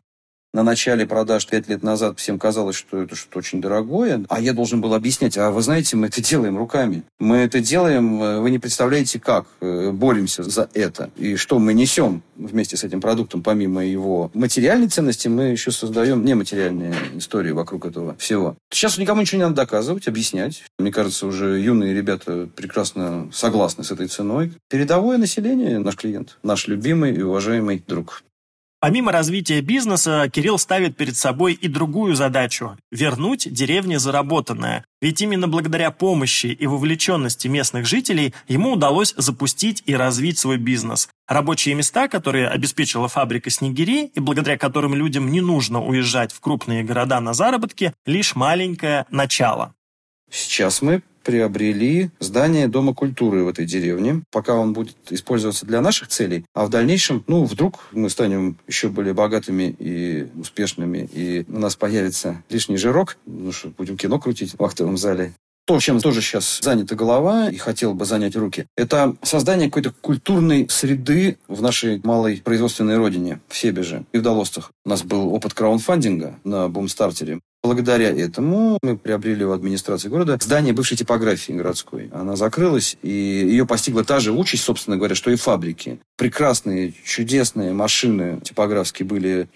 на 0.56 0.64
начале 0.64 1.06
продаж 1.06 1.46
пять 1.48 1.68
лет 1.68 1.84
назад 1.84 2.18
всем 2.18 2.40
казалось, 2.40 2.78
что 2.78 3.02
это 3.02 3.14
что-то 3.16 3.40
очень 3.40 3.60
дорогое, 3.60 4.24
а 4.30 4.40
я 4.40 4.54
должен 4.54 4.80
был 4.80 4.94
объяснять, 4.94 5.38
а 5.38 5.52
вы 5.52 5.62
знаете, 5.62 5.98
мы 5.98 6.08
это 6.08 6.24
делаем 6.24 6.58
руками. 6.58 7.04
Мы 7.20 7.38
это 7.38 7.60
делаем, 7.60 8.24
э, 8.24 8.40
вы 8.40 8.52
не 8.52 8.58
представляете, 8.58 9.20
как 9.20 9.48
э, 9.60 9.92
боремся 9.92 10.44
за 10.44 10.70
это. 10.74 11.10
И 11.18 11.36
что 11.36 11.60
мы 11.60 11.74
несем 11.74 12.24
вместе 12.38 12.78
с 12.78 12.86
этим 12.86 13.02
продуктом, 13.02 13.44
помимо 13.44 13.86
его 13.86 14.32
материальной 14.34 14.88
ценности, 14.88 15.28
мы 15.28 15.44
еще 15.44 15.72
создаем 15.72 16.24
нематериальные 16.24 16.94
истории 17.16 17.52
вокруг 17.52 17.86
этого 17.86 18.16
всего. 18.18 18.56
Сейчас 18.72 18.98
никому 18.98 19.22
ничего 19.22 19.40
не 19.40 19.44
надо 19.44 19.58
доказывать, 19.58 20.08
объяснять. 20.08 20.64
Мне 20.80 20.94
кажется, 20.94 21.28
уже 21.28 21.60
юные 21.60 21.94
ребята 21.94 22.48
прекрасно 22.56 23.28
согласны 23.34 23.84
с 23.84 23.92
этой 23.92 24.08
ценой. 24.08 24.54
Передовое 24.70 25.18
население 25.18 25.80
наш 25.80 25.98
клиент, 25.98 26.38
наш 26.44 26.68
любимый 26.68 27.14
и 27.14 27.22
уважаемый 27.22 27.84
друг. 27.86 28.24
Помимо 28.86 29.12
развития 29.12 29.62
бизнеса, 29.62 30.30
Кирилл 30.32 30.60
ставит 30.60 30.96
перед 30.96 31.18
собой 31.18 31.54
и 31.54 31.68
другую 31.68 32.14
задачу– 32.14 32.78
вернуть 32.92 33.52
деревне 33.52 33.98
заработанное. 33.98 34.86
Ведь 35.02 35.20
именно 35.24 35.48
благодаря 35.48 35.90
помощи 35.90 36.46
и 36.46 36.68
вовлеченности 36.68 37.48
местных 37.48 37.88
жителей 37.88 38.36
ему 38.48 38.74
удалось 38.74 39.16
запустить 39.18 39.82
и 39.88 39.96
развить 39.96 40.38
свой 40.38 40.58
бизнес. 40.58 41.10
Рабочие 41.28 41.74
места, 41.74 42.08
которые 42.08 42.48
обеспечила 42.48 43.08
фабрика 43.08 43.50
снегири 43.50 44.06
и 44.06 44.20
благодаря 44.20 44.56
которым 44.56 44.94
людям 44.94 45.32
не 45.32 45.42
нужно 45.42 45.84
уезжать 45.84 46.32
в 46.32 46.40
крупные 46.40 46.84
города 46.84 47.20
на 47.20 47.34
заработки, 47.34 47.92
лишь 48.06 48.36
маленькое 48.36 49.08
начало. 49.10 49.74
Сейчас 50.30 50.82
мы 50.82 51.02
приобрели 51.26 52.12
здание 52.20 52.68
Дома 52.68 52.94
культуры 52.94 53.44
в 53.44 53.48
этой 53.48 53.66
деревне, 53.66 54.22
пока 54.32 54.54
он 54.54 54.74
будет 54.74 54.96
использоваться 55.10 55.66
для 55.66 55.82
наших 55.82 56.08
целей. 56.08 56.46
А 56.54 56.66
в 56.66 56.70
дальнейшем, 56.70 57.24
ну, 57.28 57.44
вдруг 57.46 57.88
мы 57.92 58.10
станем 58.10 58.58
еще 58.68 58.90
более 58.90 59.14
богатыми 59.14 59.76
и 59.80 60.28
успешными, 60.40 61.10
и 61.12 61.46
у 61.50 61.60
нас 61.60 61.76
появится 61.76 62.44
лишний 62.50 62.78
жирок, 62.78 63.18
ну 63.26 63.52
что, 63.52 63.70
будем 63.70 63.98
кино 63.98 64.20
крутить 64.20 64.54
в 64.58 64.64
актовом 64.64 64.98
зале. 64.98 65.34
То, 65.66 65.80
чем 65.80 66.00
тоже 66.00 66.22
сейчас 66.22 66.60
занята 66.62 66.94
голова 66.94 67.50
и 67.50 67.58
хотел 67.58 67.96
бы 67.96 68.06
занять 68.06 68.36
руки, 68.36 68.68
это 68.78 69.16
создание 69.24 69.68
какой-то 69.68 69.96
культурной 70.00 70.68
среды 70.70 71.40
в 71.48 71.64
нашей 71.64 72.00
малой 72.04 72.40
производственной 72.44 72.98
родине, 72.98 73.40
в 73.48 73.58
Себеже 73.58 74.06
и 74.12 74.20
в 74.20 74.22
Долостах. 74.22 74.70
У 74.86 74.90
нас 74.90 75.02
был 75.02 75.34
опыт 75.34 75.56
краунфандинга 75.56 76.40
на 76.44 76.70
бумстартере. 76.70 77.40
Благодаря 77.66 78.12
этому 78.12 78.78
мы 78.84 78.96
приобрели 78.96 79.44
в 79.44 79.52
администрации 79.52 80.08
города 80.08 80.38
здание 80.40 80.72
бывшей 80.72 80.98
типографии 80.98 81.52
городской. 81.52 82.12
Она 82.14 82.36
закрылась, 82.36 82.96
и 83.02 83.10
ее 83.10 83.66
постигла 83.66 84.04
та 84.04 84.20
же 84.20 84.34
участь, 84.34 84.64
собственно 84.64 84.98
говоря, 84.98 85.16
что 85.16 85.32
и 85.32 85.36
фабрики. 85.36 86.00
Прекрасные, 86.16 86.94
чудесные 87.04 87.74
машины 87.74 88.40
типографские 88.42 89.08
были 89.08 89.50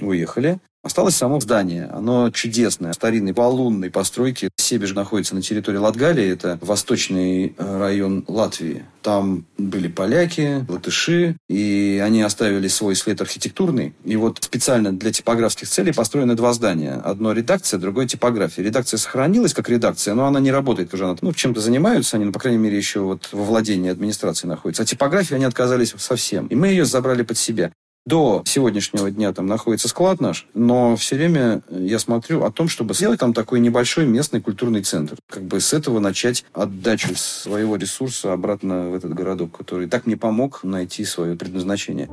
уехали. 0.00 0.60
Осталось 0.86 1.16
само 1.16 1.40
здание. 1.40 1.86
Оно 1.92 2.30
чудесное, 2.30 2.92
старинной 2.92 3.32
валунной 3.32 3.90
постройки. 3.90 4.50
Себеж 4.56 4.94
находится 4.94 5.34
на 5.34 5.42
территории 5.42 5.78
Латгалии, 5.78 6.30
это 6.30 6.60
восточный 6.62 7.56
э, 7.58 7.78
район 7.78 8.24
Латвии. 8.28 8.84
Там 9.02 9.46
были 9.58 9.88
поляки, 9.88 10.64
латыши, 10.68 11.38
и 11.48 12.00
они 12.04 12.22
оставили 12.22 12.68
свой 12.68 12.94
след 12.94 13.20
архитектурный. 13.20 13.94
И 14.04 14.14
вот 14.14 14.38
специально 14.40 14.96
для 14.96 15.10
типографских 15.10 15.68
целей 15.68 15.92
построены 15.92 16.36
два 16.36 16.52
здания. 16.52 17.02
Одно 17.04 17.32
редакция, 17.32 17.80
другое 17.80 18.06
типография. 18.06 18.62
Редакция 18.62 18.98
сохранилась 18.98 19.54
как 19.54 19.68
редакция, 19.68 20.14
но 20.14 20.26
она 20.26 20.38
не 20.38 20.52
работает 20.52 20.94
уже. 20.94 21.04
Она, 21.04 21.16
ну, 21.20 21.32
чем-то 21.32 21.60
занимаются 21.60 22.16
они, 22.16 22.26
ну, 22.26 22.32
по 22.32 22.38
крайней 22.38 22.58
мере, 22.58 22.76
еще 22.76 23.00
вот 23.00 23.28
во 23.32 23.42
владении 23.42 23.90
администрации 23.90 24.46
находится. 24.46 24.84
А 24.84 24.86
типографии 24.86 25.34
они 25.34 25.46
отказались 25.46 25.94
совсем. 25.98 26.46
И 26.46 26.54
мы 26.54 26.68
ее 26.68 26.84
забрали 26.84 27.22
под 27.22 27.38
себя 27.38 27.72
до 28.06 28.42
сегодняшнего 28.46 29.10
дня 29.10 29.32
там 29.32 29.46
находится 29.46 29.88
склад 29.88 30.20
наш, 30.20 30.46
но 30.54 30.96
все 30.96 31.16
время 31.16 31.60
я 31.68 31.98
смотрю 31.98 32.44
о 32.44 32.52
том, 32.52 32.68
чтобы 32.68 32.94
сделать 32.94 33.20
там 33.20 33.34
такой 33.34 33.60
небольшой 33.60 34.06
местный 34.06 34.40
культурный 34.40 34.82
центр. 34.82 35.16
Как 35.28 35.42
бы 35.42 35.60
с 35.60 35.72
этого 35.72 35.98
начать 35.98 36.44
отдачу 36.52 37.14
своего 37.16 37.76
ресурса 37.76 38.32
обратно 38.32 38.90
в 38.90 38.94
этот 38.94 39.12
городок, 39.12 39.56
который 39.56 39.88
так 39.88 40.06
мне 40.06 40.16
помог 40.16 40.62
найти 40.62 41.04
свое 41.04 41.36
предназначение. 41.36 42.08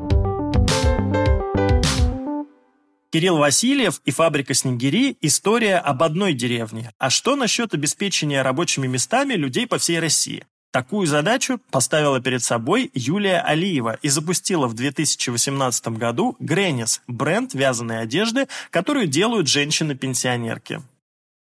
Кирилл 3.12 3.38
Васильев 3.38 4.02
и 4.06 4.12
фабрика 4.12 4.56
«Снегири»– 4.56 5.18
история 5.22 5.78
об 5.78 6.02
одной 6.02 6.34
деревне. 6.34 6.92
А 6.98 7.12
что 7.12 7.36
насчет 7.36 7.76
обеспечения 7.76 8.42
рабочими 8.42 8.88
местами 8.88 9.36
людей 9.36 9.68
по 9.68 9.78
всей 9.78 10.00
России? 10.00 10.48
Такую 10.74 11.06
задачу 11.06 11.60
поставила 11.70 12.20
перед 12.20 12.42
собой 12.42 12.90
Юлия 12.96 13.42
Алиева 13.42 14.00
и 14.02 14.10
запустила 14.10 14.66
в 14.66 14.74
2018 14.74 15.90
году 15.90 16.36
Гренис– 16.40 17.04
бренд 17.08 17.54
вязаной 17.54 18.02
одежды, 18.02 18.48
которую 18.72 19.06
делают 19.06 19.48
женщины-пенсионерки. 19.48 20.82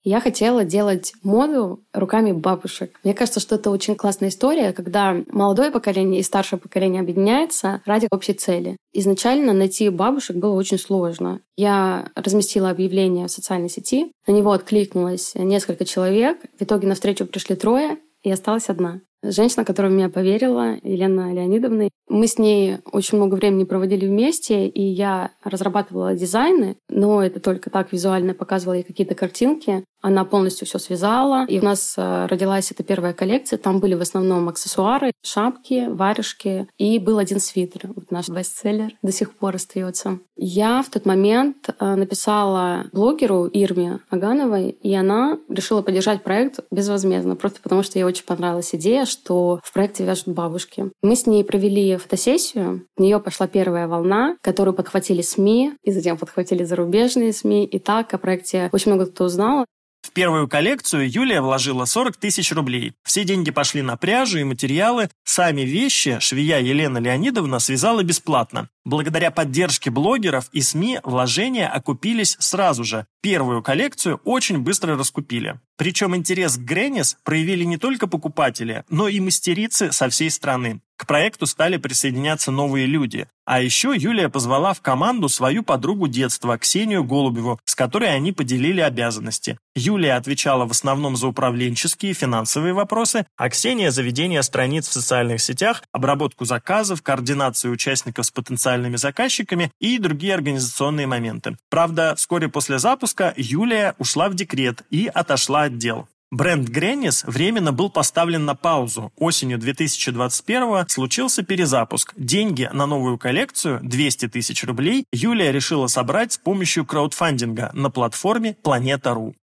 Я 0.03 0.21
хотела 0.21 0.63
делать 0.63 1.13
моду 1.23 1.83
руками 1.93 2.31
бабушек. 2.31 2.99
Мне 3.03 3.15
кажется, 3.15 3.39
что 3.39 3.55
это 3.55 3.71
очень 3.71 3.95
классная 3.95 4.29
история, 4.29 4.71
когда 4.71 5.15
молодое 5.31 5.71
поколение 5.71 6.19
и 6.19 6.23
старшее 6.23 6.59
поколение 6.59 7.01
объединяется 7.01 7.81
ради 7.87 8.07
общей 8.11 8.33
цели. 8.33 8.77
Изначально 8.93 9.53
найти 9.53 9.89
бабушек 9.89 10.35
было 10.35 10.53
очень 10.53 10.77
сложно. 10.77 11.41
Я 11.55 12.11
разместила 12.13 12.69
объявление 12.69 13.25
в 13.25 13.31
социальной 13.31 13.69
сети, 13.69 14.11
на 14.27 14.31
него 14.31 14.51
откликнулось 14.51 15.33
несколько 15.33 15.85
человек. 15.85 16.37
В 16.59 16.61
итоге 16.61 16.87
на 16.87 16.93
встречу 16.93 17.25
пришли 17.25 17.55
трое, 17.55 17.97
и 18.23 18.31
осталась 18.31 18.69
одна. 18.69 19.01
Женщина, 19.23 19.65
которая 19.65 19.91
в 19.91 19.95
меня 19.95 20.09
поверила, 20.09 20.77
Елена 20.83 21.33
Леонидовна. 21.33 21.89
Мы 22.09 22.27
с 22.27 22.37
ней 22.37 22.77
очень 22.91 23.17
много 23.17 23.35
времени 23.35 23.65
проводили 23.65 24.05
вместе, 24.07 24.67
и 24.67 24.81
я 24.81 25.31
разрабатывала 25.43 26.15
дизайны, 26.15 26.77
но 26.89 27.21
это 27.21 27.39
только 27.39 27.69
так 27.69 27.91
визуально 27.91 28.33
показывала 28.33 28.75
ей 28.75 28.83
какие-то 28.83 29.15
картинки. 29.15 29.83
Она 30.01 30.23
полностью 30.25 30.67
все 30.67 30.79
связала, 30.79 31.45
и 31.47 31.59
у 31.59 31.63
нас 31.63 31.95
э, 31.97 32.27
родилась 32.27 32.71
эта 32.71 32.83
первая 32.83 33.13
коллекция. 33.13 33.57
Там 33.57 33.79
были 33.79 33.95
в 33.95 34.01
основном 34.01 34.47
аксессуары, 34.47 35.11
шапки, 35.23 35.87
варежки, 35.89 36.67
и 36.77 36.99
был 36.99 37.17
один 37.17 37.39
свитер. 37.39 37.89
Вот 37.95 38.11
наш 38.11 38.29
бестселлер 38.29 38.93
до 39.01 39.11
сих 39.11 39.33
пор 39.33 39.55
остается. 39.55 40.19
Я 40.37 40.83
в 40.83 40.89
тот 40.89 41.05
момент 41.05 41.69
э, 41.79 41.95
написала 41.95 42.85
блогеру 42.93 43.47
Ирме 43.47 43.99
Агановой, 44.09 44.69
и 44.69 44.93
она 44.93 45.39
решила 45.49 45.81
поддержать 45.81 46.23
проект 46.23 46.59
безвозмездно, 46.71 47.35
просто 47.35 47.59
потому 47.61 47.83
что 47.83 47.97
ей 47.97 48.05
очень 48.05 48.23
понравилась 48.23 48.73
идея, 48.75 49.05
что 49.05 49.59
в 49.63 49.73
проекте 49.73 50.05
вяжут 50.05 50.27
бабушки. 50.27 50.91
Мы 51.01 51.15
с 51.15 51.25
ней 51.25 51.43
провели 51.43 51.96
фотосессию. 51.97 52.85
В 52.95 53.01
нее 53.01 53.19
пошла 53.19 53.47
первая 53.47 53.87
волна, 53.87 54.37
которую 54.41 54.73
подхватили 54.73 55.21
СМИ, 55.21 55.73
и 55.83 55.91
затем 55.91 56.17
подхватили 56.17 56.63
зарубежные 56.63 57.33
СМИ. 57.33 57.65
И 57.65 57.79
так 57.79 58.13
о 58.13 58.17
проекте 58.17 58.69
очень 58.71 58.91
много 58.91 59.11
кто 59.11 59.25
узнал. 59.25 59.65
В 60.07 60.11
первую 60.11 60.47
коллекцию 60.47 61.11
Юлия 61.11 61.41
вложила 61.41 61.83
40 61.83 62.15
тысяч 62.15 62.53
рублей. 62.53 62.93
Все 63.03 63.25
деньги 63.25 63.51
пошли 63.51 63.81
на 63.81 63.97
пряжу 63.97 64.37
и 64.37 64.45
материалы. 64.45 65.09
Сами 65.25 65.61
вещи 65.61 66.17
швея 66.21 66.59
Елена 66.59 66.97
Леонидовна 66.97 67.59
связала 67.59 68.03
бесплатно. 68.03 68.69
Благодаря 68.85 69.31
поддержке 69.31 69.89
блогеров 69.89 70.47
и 70.53 70.61
СМИ 70.61 71.01
вложения 71.03 71.67
окупились 71.67 72.37
сразу 72.39 72.85
же. 72.85 73.05
Первую 73.21 73.61
коллекцию 73.61 74.21
очень 74.23 74.59
быстро 74.59 74.95
раскупили. 74.95 75.59
Причем 75.77 76.15
интерес 76.15 76.55
к 76.55 76.61
Греннис 76.61 77.17
проявили 77.25 77.65
не 77.65 77.77
только 77.77 78.07
покупатели, 78.07 78.85
но 78.87 79.09
и 79.09 79.19
мастерицы 79.19 79.91
со 79.91 80.07
всей 80.07 80.31
страны. 80.31 80.79
К 80.97 81.05
проекту 81.05 81.45
стали 81.45 81.77
присоединяться 81.77 82.51
новые 82.51 82.87
люди. 82.87 83.27
А 83.45 83.61
еще 83.61 83.93
Юлия 83.95 84.29
позвала 84.29 84.73
в 84.73 84.81
команду 84.81 85.29
свою 85.29 85.61
подругу 85.63 86.07
детства, 86.07 86.57
Ксению 86.57 87.03
Голубеву, 87.03 87.59
с 87.65 87.75
которой 87.75 88.13
они 88.13 88.31
поделили 88.31 88.81
обязанности. 88.81 89.59
Юлия 89.75 90.15
отвечала 90.15 90.65
в 90.65 90.71
основном 90.71 91.15
за 91.15 91.27
управленческие 91.27 92.11
и 92.11 92.15
финансовые 92.15 92.73
вопросы, 92.73 93.27
а 93.37 93.49
Ксения– 93.49 93.91
за 93.97 94.01
ведение 94.01 94.41
страниц 94.41 94.87
в 94.87 94.93
социальных 94.93 95.39
сетях, 95.39 95.83
обработку 95.91 96.45
заказов, 96.45 97.03
координацию 97.03 97.71
участников 97.71 98.25
с 98.25 98.31
потенциальными 98.31 98.95
заказчиками 98.95 99.71
и 99.79 99.99
другие 99.99 100.33
организационные 100.33 101.05
моменты. 101.05 101.57
Правда, 101.69 102.15
вскоре 102.17 102.49
после 102.49 102.79
запуска 102.79 103.33
Юлия 103.37 103.93
ушла 103.99 104.29
в 104.29 104.33
декрет 104.33 104.81
и 104.89 105.09
отошла 105.13 105.63
от 105.63 105.77
дел. 105.77 106.07
Бренд 106.29 106.67
Греннис 106.67 107.23
временно 107.23 107.71
был 107.71 107.89
поставлен 107.89 108.43
на 108.43 108.53
паузу. 108.53 109.13
Осенью 109.15 109.57
2021 109.57 110.89
случился 110.89 111.41
перезапуск. 111.41 112.13
Деньги 112.17 112.69
на 112.73 112.85
новую 112.85 113.17
коллекцию, 113.17 113.79
200 113.81 114.27
тысяч 114.27 114.65
рублей, 114.65 115.05
Юлия 115.13 115.53
решила 115.53 115.87
собрать 115.87 116.33
с 116.33 116.37
помощью 116.37 116.85
краудфандинга 116.85 117.71
на 117.73 117.89
платформе 117.89 118.57
Планета.ру. 118.61 119.35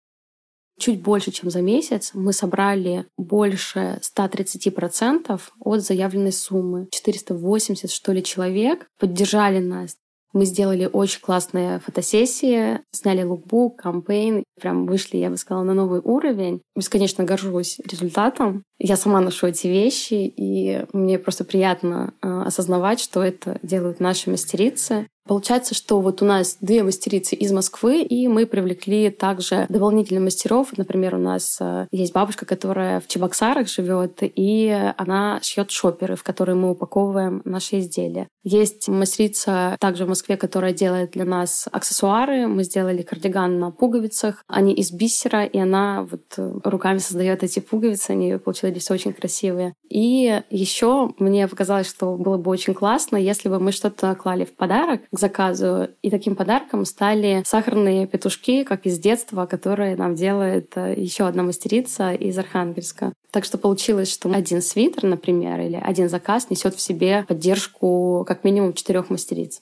Чуть 0.79 1.01
больше, 1.01 1.31
чем 1.31 1.51
за 1.51 1.63
месяц, 1.63 2.11
мы 2.13 2.35
собрали 2.35 3.07
больше 3.17 4.01
130% 4.03 5.41
от 5.61 5.81
заявленной 5.81 6.33
суммы. 6.33 6.89
480, 6.91 7.91
что 7.91 8.13
ли, 8.13 8.23
человек 8.23 8.87
поддержали 8.99 9.61
нас. 9.61 9.97
Мы 10.35 10.47
сделали 10.47 10.91
очень 10.93 11.21
классные 11.21 11.79
фотосессии, 11.79 12.81
сняли 12.91 13.23
лукбук, 13.23 13.81
кампейн, 13.81 14.43
прям 14.61 14.85
вышли, 14.85 15.17
я 15.19 15.31
бы 15.31 15.37
сказала, 15.37 15.63
на 15.63 15.75
новый 15.75 16.01
уровень. 16.01 16.61
Бесконечно 16.75 17.23
горжусь 17.23 17.79
результатом. 17.89 18.65
Я 18.79 18.97
сама 18.97 19.21
ношу 19.21 19.47
эти 19.47 19.69
вещи, 19.69 20.33
и 20.37 20.85
мне 20.93 21.19
просто 21.19 21.45
приятно 21.45 22.13
э, 22.23 22.43
осознавать, 22.47 23.01
что 23.01 23.23
это 23.23 23.59
делают 23.63 24.01
наши 24.01 24.31
мастерицы. 24.31 25.07
Получается, 25.27 25.75
что 25.75 26.01
вот 26.01 26.21
у 26.21 26.27
нас 26.27 26.59
две 26.61 26.83
мастерицы 26.83 27.35
из 27.35 27.51
Москвы, 27.51 28.03
и 28.03 28.29
мы 28.29 28.45
привлекли 28.45 29.09
также 29.09 29.65
дополнительных 29.71 30.25
мастеров. 30.25 30.77
Например, 30.77 31.15
у 31.15 31.19
нас 31.19 31.57
э, 31.61 31.87
есть 31.91 32.13
бабушка, 32.13 32.45
которая 32.45 33.01
в 33.01 33.09
Чебоксарах 33.09 33.69
живет, 33.69 34.19
и 34.21 34.93
она 34.99 35.41
шьет 35.43 35.71
шоперы, 35.71 36.17
в 36.17 36.23
которые 36.23 36.57
мы 36.57 36.73
упаковываем 36.73 37.41
наши 37.47 37.79
изделия. 37.79 38.29
Есть 38.43 38.89
мастерица 38.89 39.79
также 39.81 40.05
в 40.05 40.11
Москве, 40.11 40.37
которая 40.37 40.75
делает 40.75 41.13
для 41.13 41.25
нас 41.25 41.67
аксессуары. 41.73 42.47
Мы 42.47 42.65
сделали 42.65 43.01
кардиган 43.01 43.59
на 43.59 43.71
пуговицах. 43.71 44.43
Они 44.47 44.75
из 44.75 44.93
бисера, 44.93 45.47
и 45.47 45.59
она 45.59 46.03
вот 46.03 46.25
э, 46.37 46.53
руками 46.65 46.99
создает 46.99 47.43
эти 47.43 47.61
пуговицы. 47.61 48.11
Они 48.11 48.37
получились 48.65 48.91
очень 48.91 49.13
красивые. 49.13 49.75
И 49.89 50.43
еще 50.51 51.11
мне 51.19 51.49
показалось, 51.49 51.89
что 51.89 52.17
было 52.17 52.37
бы 52.37 52.51
очень 52.51 52.75
классно, 52.75 53.17
если 53.17 53.49
бы 53.49 53.59
мы 53.59 53.73
что-то 53.73 54.15
клали 54.15 54.45
в 54.45 54.55
подарок 54.55 55.03
к 55.11 55.19
заказу. 55.19 55.89
И 56.03 56.11
таким 56.11 56.37
подарком 56.37 56.85
стали 56.85 57.43
сахарные 57.47 58.07
петушки, 58.07 58.65
как 58.65 58.87
из 58.87 58.99
детства, 58.99 59.47
которые 59.47 59.97
нам 59.97 60.15
делает 60.15 60.73
э, 60.77 60.95
еще 60.97 61.27
одна 61.27 61.43
мастерица 61.43 62.13
из 62.13 62.39
Архангельска. 62.39 63.13
Так 63.31 63.45
что 63.45 63.59
получилось, 63.59 64.13
что 64.13 64.31
один 64.31 64.63
свитер, 64.63 65.05
например, 65.05 65.61
или 65.61 65.77
один 65.77 66.09
заказ 66.09 66.51
несет 66.51 66.75
в 66.75 66.81
себе 66.81 67.25
поддержку 67.29 68.25
как 68.27 68.45
минимум 68.45 68.73
четырех 68.73 69.11
мастериц. 69.11 69.61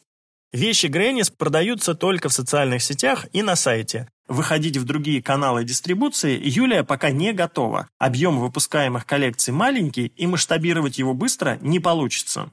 Вещи 0.52 0.87
Греннис 0.87 1.30
продаются 1.30 1.94
только 1.94 2.28
в 2.28 2.32
социальных 2.32 2.82
сетях 2.82 3.26
и 3.32 3.42
на 3.42 3.56
сайте. 3.56 4.09
Выходить 4.29 4.76
в 4.76 4.85
другие 4.85 5.23
каналы 5.23 5.64
дистрибуции 5.64 6.41
Юлия 6.43 6.85
пока 6.85 7.11
не 7.11 7.33
готова. 7.33 7.88
Объем 7.99 8.38
выпускаемых 8.38 9.05
коллекций 9.05 9.52
маленький, 9.52 10.07
и 10.07 10.26
масштабировать 10.26 10.99
его 10.99 11.14
быстро 11.14 11.59
не 11.61 11.81
получится. 11.81 12.52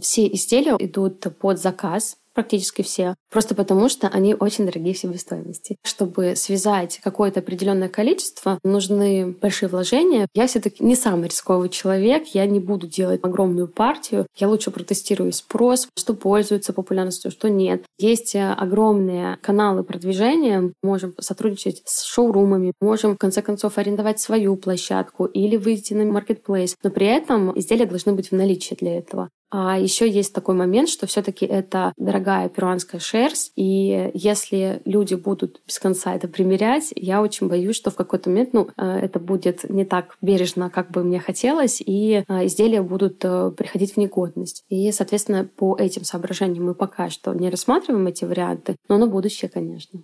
Все 0.00 0.26
изделия 0.26 0.76
идут 0.78 1.26
под 1.38 1.60
заказ, 1.60 2.16
практически 2.34 2.82
все, 2.82 3.14
просто 3.30 3.54
потому 3.54 3.88
что 3.88 4.08
они 4.08 4.34
очень 4.34 4.66
дорогие 4.66 4.94
в 4.94 4.98
себестоимости. 4.98 5.76
Чтобы 5.84 6.36
связать 6.36 7.00
какое-то 7.02 7.40
определенное 7.40 7.88
количество, 7.88 8.58
нужны 8.64 9.36
большие 9.40 9.68
вложения. 9.68 10.26
Я 10.34 10.46
все-таки 10.46 10.84
не 10.84 10.96
самый 10.96 11.28
рисковый 11.28 11.68
человек, 11.68 12.26
я 12.28 12.46
не 12.46 12.60
буду 12.60 12.86
делать 12.86 13.20
огромную 13.22 13.68
партию, 13.68 14.26
я 14.36 14.48
лучше 14.48 14.70
протестирую 14.70 15.32
спрос, 15.32 15.88
что 15.96 16.14
пользуется 16.14 16.72
популярностью, 16.72 17.30
что 17.30 17.48
нет. 17.48 17.84
Есть 17.98 18.34
э, 18.34 18.52
огромные 18.52 19.38
каналы 19.42 19.84
продвижения, 19.84 20.72
можем 20.82 21.14
сотрудничать 21.20 21.82
с 21.84 22.04
шоурумами, 22.04 22.72
можем 22.80 23.14
в 23.14 23.18
конце 23.18 23.42
концов 23.42 23.78
арендовать 23.78 24.20
свою 24.20 24.56
площадку 24.56 25.26
или 25.26 25.56
выйти 25.56 25.94
на 25.94 26.04
маркетплейс, 26.04 26.76
но 26.82 26.90
при 26.90 27.06
этом 27.06 27.56
изделия 27.58 27.86
должны 27.86 28.12
быть 28.12 28.30
в 28.30 28.32
наличии 28.32 28.74
для 28.74 28.98
этого. 28.98 29.30
А 29.50 29.78
еще 29.78 30.08
есть 30.08 30.34
такой 30.34 30.54
момент, 30.54 30.88
что 30.88 31.06
все-таки 31.06 31.46
это 31.46 31.92
дорогая 31.96 32.48
перуанская 32.48 33.00
шерсть, 33.00 33.52
и 33.56 34.10
если 34.14 34.82
люди 34.84 35.14
будут 35.14 35.60
без 35.66 35.78
конца 35.78 36.14
это 36.14 36.28
примерять, 36.28 36.92
я 36.96 37.22
очень 37.22 37.48
боюсь, 37.48 37.76
что 37.76 37.90
в 37.90 37.94
какой-то 37.94 38.30
момент 38.30 38.52
ну, 38.52 38.68
э, 38.76 38.84
это 38.84 39.20
будет 39.20 39.68
не 39.70 39.84
так 39.84 40.16
бережно, 40.20 40.70
как 40.70 40.90
бы 40.90 41.04
мне 41.04 41.20
хотелось, 41.20 41.80
и 41.80 42.24
э, 42.26 42.46
изделия 42.46 42.82
будут 42.82 43.24
э, 43.24 43.52
приходить 43.56 43.94
в 43.94 43.96
негодность. 43.96 44.64
И, 44.68 44.90
соответственно, 44.90 45.44
по 45.44 45.76
этим 45.76 46.04
соображениям 46.04 46.64
мы 46.64 46.74
пока 46.74 47.10
что 47.10 47.32
не 47.32 47.50
рассматриваем 47.50 48.06
эти 48.06 48.24
варианты, 48.24 48.76
но 48.88 48.98
на 48.98 49.06
будущее, 49.06 49.48
конечно. 49.48 50.00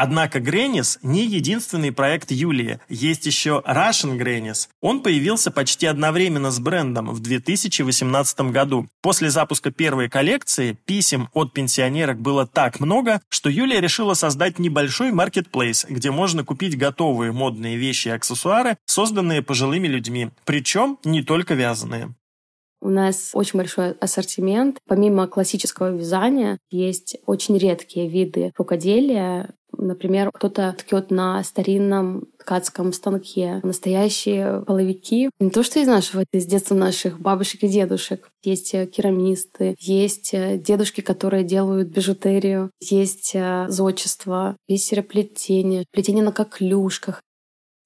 Однако 0.00 0.38
Гренис 0.38 1.00
не 1.02 1.26
единственный 1.26 1.90
проект 1.90 2.30
Юлии. 2.30 2.78
Есть 2.88 3.26
еще 3.26 3.64
Russian 3.66 4.16
Гренис. 4.16 4.68
Он 4.80 5.02
появился 5.02 5.50
почти 5.50 5.86
одновременно 5.86 6.52
с 6.52 6.60
брендом 6.60 7.08
в 7.08 7.18
2018 7.18 8.40
году. 8.52 8.86
После 9.02 9.28
запуска 9.28 9.72
первой 9.72 10.08
коллекции 10.08 10.78
писем 10.84 11.28
от 11.32 11.52
пенсионерок 11.52 12.20
было 12.20 12.46
так 12.46 12.78
много, 12.78 13.20
что 13.28 13.50
Юлия 13.50 13.80
решила 13.80 14.14
создать 14.14 14.60
небольшой 14.60 15.10
маркетплейс, 15.10 15.84
где 15.88 16.12
можно 16.12 16.44
купить 16.44 16.78
готовые 16.78 17.32
модные 17.32 17.76
вещи 17.76 18.06
и 18.06 18.12
аксессуары, 18.12 18.76
созданные 18.86 19.42
пожилыми 19.42 19.88
людьми, 19.88 20.30
причем 20.44 20.98
не 21.02 21.24
только 21.24 21.54
вязаные. 21.54 22.14
У 22.80 22.88
нас 22.88 23.30
очень 23.32 23.58
большой 23.58 23.92
ассортимент. 23.94 24.78
Помимо 24.86 25.26
классического 25.26 25.96
вязания, 25.96 26.58
есть 26.70 27.16
очень 27.26 27.58
редкие 27.58 28.08
виды 28.08 28.52
рукоделия, 28.56 29.50
Например, 29.78 30.30
кто-то 30.32 30.74
ткет 30.78 31.10
на 31.10 31.42
старинном 31.44 32.26
ткацком 32.38 32.92
станке 32.92 33.60
настоящие 33.62 34.62
половики. 34.62 35.30
Не 35.38 35.50
то, 35.50 35.62
что 35.62 35.78
из 35.80 35.86
нашего, 35.86 36.24
из 36.32 36.46
детства 36.46 36.74
наших 36.74 37.20
бабушек 37.20 37.62
и 37.62 37.68
дедушек. 37.68 38.30
Есть 38.42 38.74
э, 38.74 38.86
керамисты, 38.86 39.74
есть 39.78 40.34
э, 40.34 40.58
дедушки, 40.58 41.00
которые 41.00 41.44
делают 41.44 41.88
бижутерию, 41.88 42.70
есть 42.80 43.32
э, 43.34 43.66
зодчество, 43.68 44.56
бисероплетение, 44.68 45.84
плетение 45.92 46.24
на 46.24 46.32
коклюшках. 46.32 47.20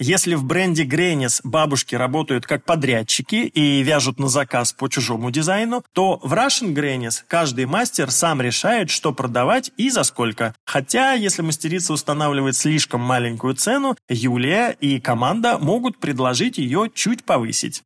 Если 0.05 0.35
в 0.35 0.43
бренде 0.43 0.83
Гренис 0.83 1.41
бабушки 1.45 1.95
работают 1.95 2.45
как 2.45 2.65
подрядчики 2.65 3.37
и 3.37 3.85
вяжут 3.85 4.19
на 4.19 4.27
заказ 4.27 4.73
по 4.73 4.89
чужому 4.89 5.31
дизайну, 5.31 5.85
то 5.93 6.19
в 6.25 6.33
Russian 6.33 6.73
Гренис 6.73 7.25
каждый 7.29 7.67
мастер 7.67 8.11
сам 8.11 8.43
решает, 8.43 8.91
что 8.91 9.13
продавать 9.13 9.71
и 9.77 9.91
за 9.91 10.03
сколько. 10.03 10.57
Хотя, 10.67 11.13
если 11.13 11.43
мастерица 11.43 11.93
устанавливает 11.93 12.57
слишком 12.57 13.01
маленькую 13.01 13.55
цену, 13.55 13.95
Юлия 14.09 14.71
и 14.81 14.99
команда 14.99 15.59
могут 15.59 15.99
предложить 15.99 16.59
ее 16.59 16.91
чуть 16.93 17.23
повысить. 17.23 17.85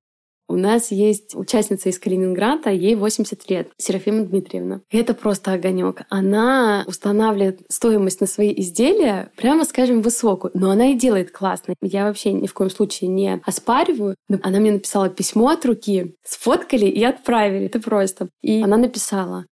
У 0.49 0.57
нас 0.57 0.91
есть 0.91 1.35
участница 1.35 1.89
из 1.89 1.99
Калининграда, 1.99 2.71
ей 2.71 2.95
80 2.95 3.51
лет, 3.51 3.69
Серафима 3.79 4.25
Дмитриевна. 4.25 4.81
Это 4.91 5.15
просто 5.15 5.53
огонек. 5.53 6.03
Она 6.09 6.85
устанавливает 6.87 7.61
стоимость 7.69 8.21
на 8.21 8.27
свои 8.27 8.53
изделия, 8.61 9.31
прямо 9.37 9.65
скажем, 9.65 10.03
высокую, 10.03 10.53
но 10.55 10.71
она 10.71 10.93
и 10.93 10.95
делает 10.95 11.31
классно. 11.33 11.75
Я 11.83 12.05
вообще 12.05 12.33
ни 12.33 12.47
в 12.47 12.55
коем 12.55 12.71
случае 12.71 13.11
не 13.11 13.41
оспариваю. 13.45 14.15
Она 14.43 14.61
мне 14.61 14.73
написала 14.73 15.09
письмо 15.09 15.49
от 15.49 15.65
руки, 15.65 16.15
сфоткали 16.25 16.87
и 16.87 17.03
отправили. 17.03 17.67
Это 17.67 17.81
просто. 17.81 18.29
И 18.43 18.63
она 18.63 18.77
написала, 18.77 19.47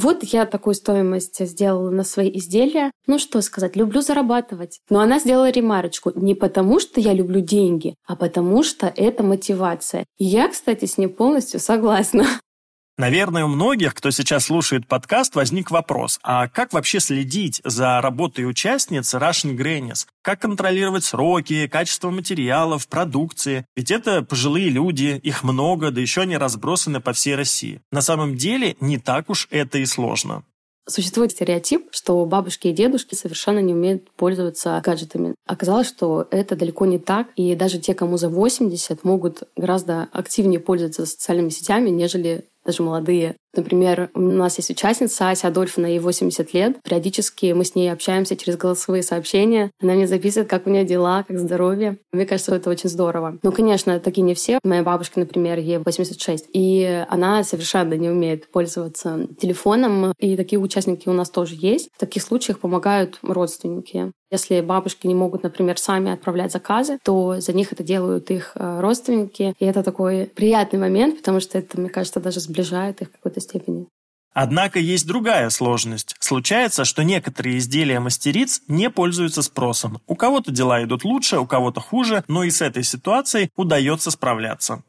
вот 0.00 0.22
я 0.22 0.46
такую 0.46 0.74
стоимость 0.74 1.44
сделала 1.44 1.90
на 1.90 2.04
свои 2.04 2.30
изделия. 2.38 2.92
Ну 3.06 3.18
что 3.18 3.40
сказать, 3.42 3.74
люблю 3.74 4.00
зарабатывать. 4.00 4.80
Но 4.90 5.00
она 5.00 5.18
сделала 5.18 5.50
ремарочку. 5.50 6.12
Не 6.14 6.36
потому, 6.36 6.78
что 6.78 7.00
я 7.00 7.12
люблю 7.12 7.40
деньги, 7.40 7.96
а 8.06 8.14
потому, 8.14 8.62
что 8.62 8.92
это 8.94 9.24
мотивация. 9.24 10.04
И 10.18 10.24
я, 10.24 10.48
кстати, 10.48 10.84
с 10.84 10.98
ней 10.98 11.08
полностью 11.08 11.58
согласна. 11.58 12.26
Наверное, 12.98 13.44
у 13.44 13.48
многих, 13.48 13.94
кто 13.94 14.10
сейчас 14.10 14.46
слушает 14.46 14.88
подкаст, 14.88 15.36
возник 15.36 15.70
вопрос, 15.70 16.18
а 16.24 16.48
как 16.48 16.72
вообще 16.72 16.98
следить 16.98 17.60
за 17.64 18.00
работой 18.00 18.44
участниц 18.44 19.14
Russian 19.14 19.56
Grannies? 19.56 20.06
Как 20.20 20.40
контролировать 20.40 21.04
сроки, 21.04 21.68
качество 21.68 22.10
материалов, 22.10 22.88
продукции? 22.88 23.64
Ведь 23.76 23.92
это 23.92 24.22
пожилые 24.22 24.68
люди, 24.70 25.20
их 25.22 25.44
много, 25.44 25.92
да 25.92 26.00
еще 26.00 26.22
они 26.22 26.36
разбросаны 26.36 27.00
по 27.00 27.12
всей 27.12 27.36
России. 27.36 27.80
На 27.92 28.02
самом 28.02 28.36
деле 28.36 28.76
не 28.80 28.98
так 28.98 29.30
уж 29.30 29.46
это 29.52 29.78
и 29.78 29.86
сложно. 29.86 30.42
Существует 30.88 31.32
стереотип, 31.32 31.88
что 31.90 32.24
бабушки 32.24 32.68
и 32.68 32.72
дедушки 32.72 33.14
совершенно 33.14 33.58
не 33.58 33.74
умеют 33.74 34.10
пользоваться 34.12 34.80
гаджетами. 34.82 35.34
Оказалось, 35.46 35.86
что 35.86 36.26
это 36.30 36.56
далеко 36.56 36.86
не 36.86 36.98
так, 36.98 37.28
и 37.36 37.54
даже 37.54 37.78
те, 37.78 37.94
кому 37.94 38.16
за 38.16 38.30
80, 38.30 39.04
могут 39.04 39.42
гораздо 39.54 40.08
активнее 40.12 40.60
пользоваться 40.60 41.04
социальными 41.04 41.50
сетями, 41.50 41.90
нежели 41.90 42.46
даже 42.68 42.82
молодые. 42.82 43.38
Например, 43.54 44.10
у 44.14 44.20
нас 44.20 44.58
есть 44.58 44.70
участница 44.70 45.30
Ася 45.30 45.48
Адольфовна, 45.48 45.86
ей 45.86 45.98
80 45.98 46.52
лет. 46.54 46.82
Периодически 46.82 47.52
мы 47.52 47.64
с 47.64 47.74
ней 47.74 47.90
общаемся 47.90 48.36
через 48.36 48.56
голосовые 48.56 49.02
сообщения. 49.02 49.70
Она 49.80 49.94
мне 49.94 50.06
записывает, 50.06 50.48
как 50.48 50.66
у 50.66 50.70
нее 50.70 50.84
дела, 50.84 51.24
как 51.26 51.38
здоровье. 51.38 51.98
Мне 52.12 52.26
кажется, 52.26 52.54
это 52.54 52.70
очень 52.70 52.90
здорово. 52.90 53.38
Ну, 53.42 53.52
конечно, 53.52 53.98
такие 54.00 54.22
не 54.22 54.34
все. 54.34 54.58
Моя 54.62 54.82
бабушка, 54.82 55.18
например, 55.20 55.58
ей 55.58 55.78
86. 55.78 56.48
И 56.52 57.04
она 57.08 57.42
совершенно 57.44 57.94
не 57.94 58.10
умеет 58.10 58.50
пользоваться 58.50 59.26
телефоном. 59.40 60.12
И 60.18 60.36
такие 60.36 60.58
участники 60.58 61.08
у 61.08 61.12
нас 61.12 61.30
тоже 61.30 61.56
есть. 61.58 61.88
В 61.94 61.98
таких 61.98 62.22
случаях 62.22 62.60
помогают 62.60 63.18
родственники. 63.22 64.12
Если 64.30 64.60
бабушки 64.60 65.06
не 65.06 65.14
могут, 65.14 65.42
например, 65.42 65.78
сами 65.78 66.12
отправлять 66.12 66.52
заказы, 66.52 66.98
то 67.02 67.40
за 67.40 67.52
них 67.54 67.72
это 67.72 67.82
делают 67.82 68.30
их 68.30 68.52
э, 68.54 68.80
родственники. 68.80 69.54
И 69.58 69.64
это 69.64 69.82
такой 69.82 70.26
приятный 70.26 70.78
момент, 70.78 71.18
потому 71.18 71.40
что 71.40 71.56
это, 71.56 71.80
мне 71.80 71.88
кажется, 71.88 72.20
даже 72.20 72.40
сближает 72.40 73.00
их 73.00 73.08
в 73.08 73.22
какой-то 73.38 73.40
степени. 73.40 73.86
Однако 74.34 74.78
есть 74.78 75.06
другая 75.06 75.50
сложность. 75.50 76.14
Случается, 76.20 76.84
что 76.84 77.02
некоторые 77.02 77.58
изделия 77.58 77.98
мастериц 77.98 78.62
не 78.68 78.90
пользуются 78.90 79.42
спросом. 79.42 80.00
У 80.06 80.14
кого-то 80.14 80.52
дела 80.52 80.84
идут 80.84 81.04
лучше, 81.04 81.38
у 81.38 81.46
кого-то 81.46 81.80
хуже, 81.80 82.22
но 82.28 82.44
и 82.44 82.50
с 82.50 82.60
этой 82.60 82.84
ситуацией 82.84 83.50
удается 83.56 84.10
справляться. 84.10 84.82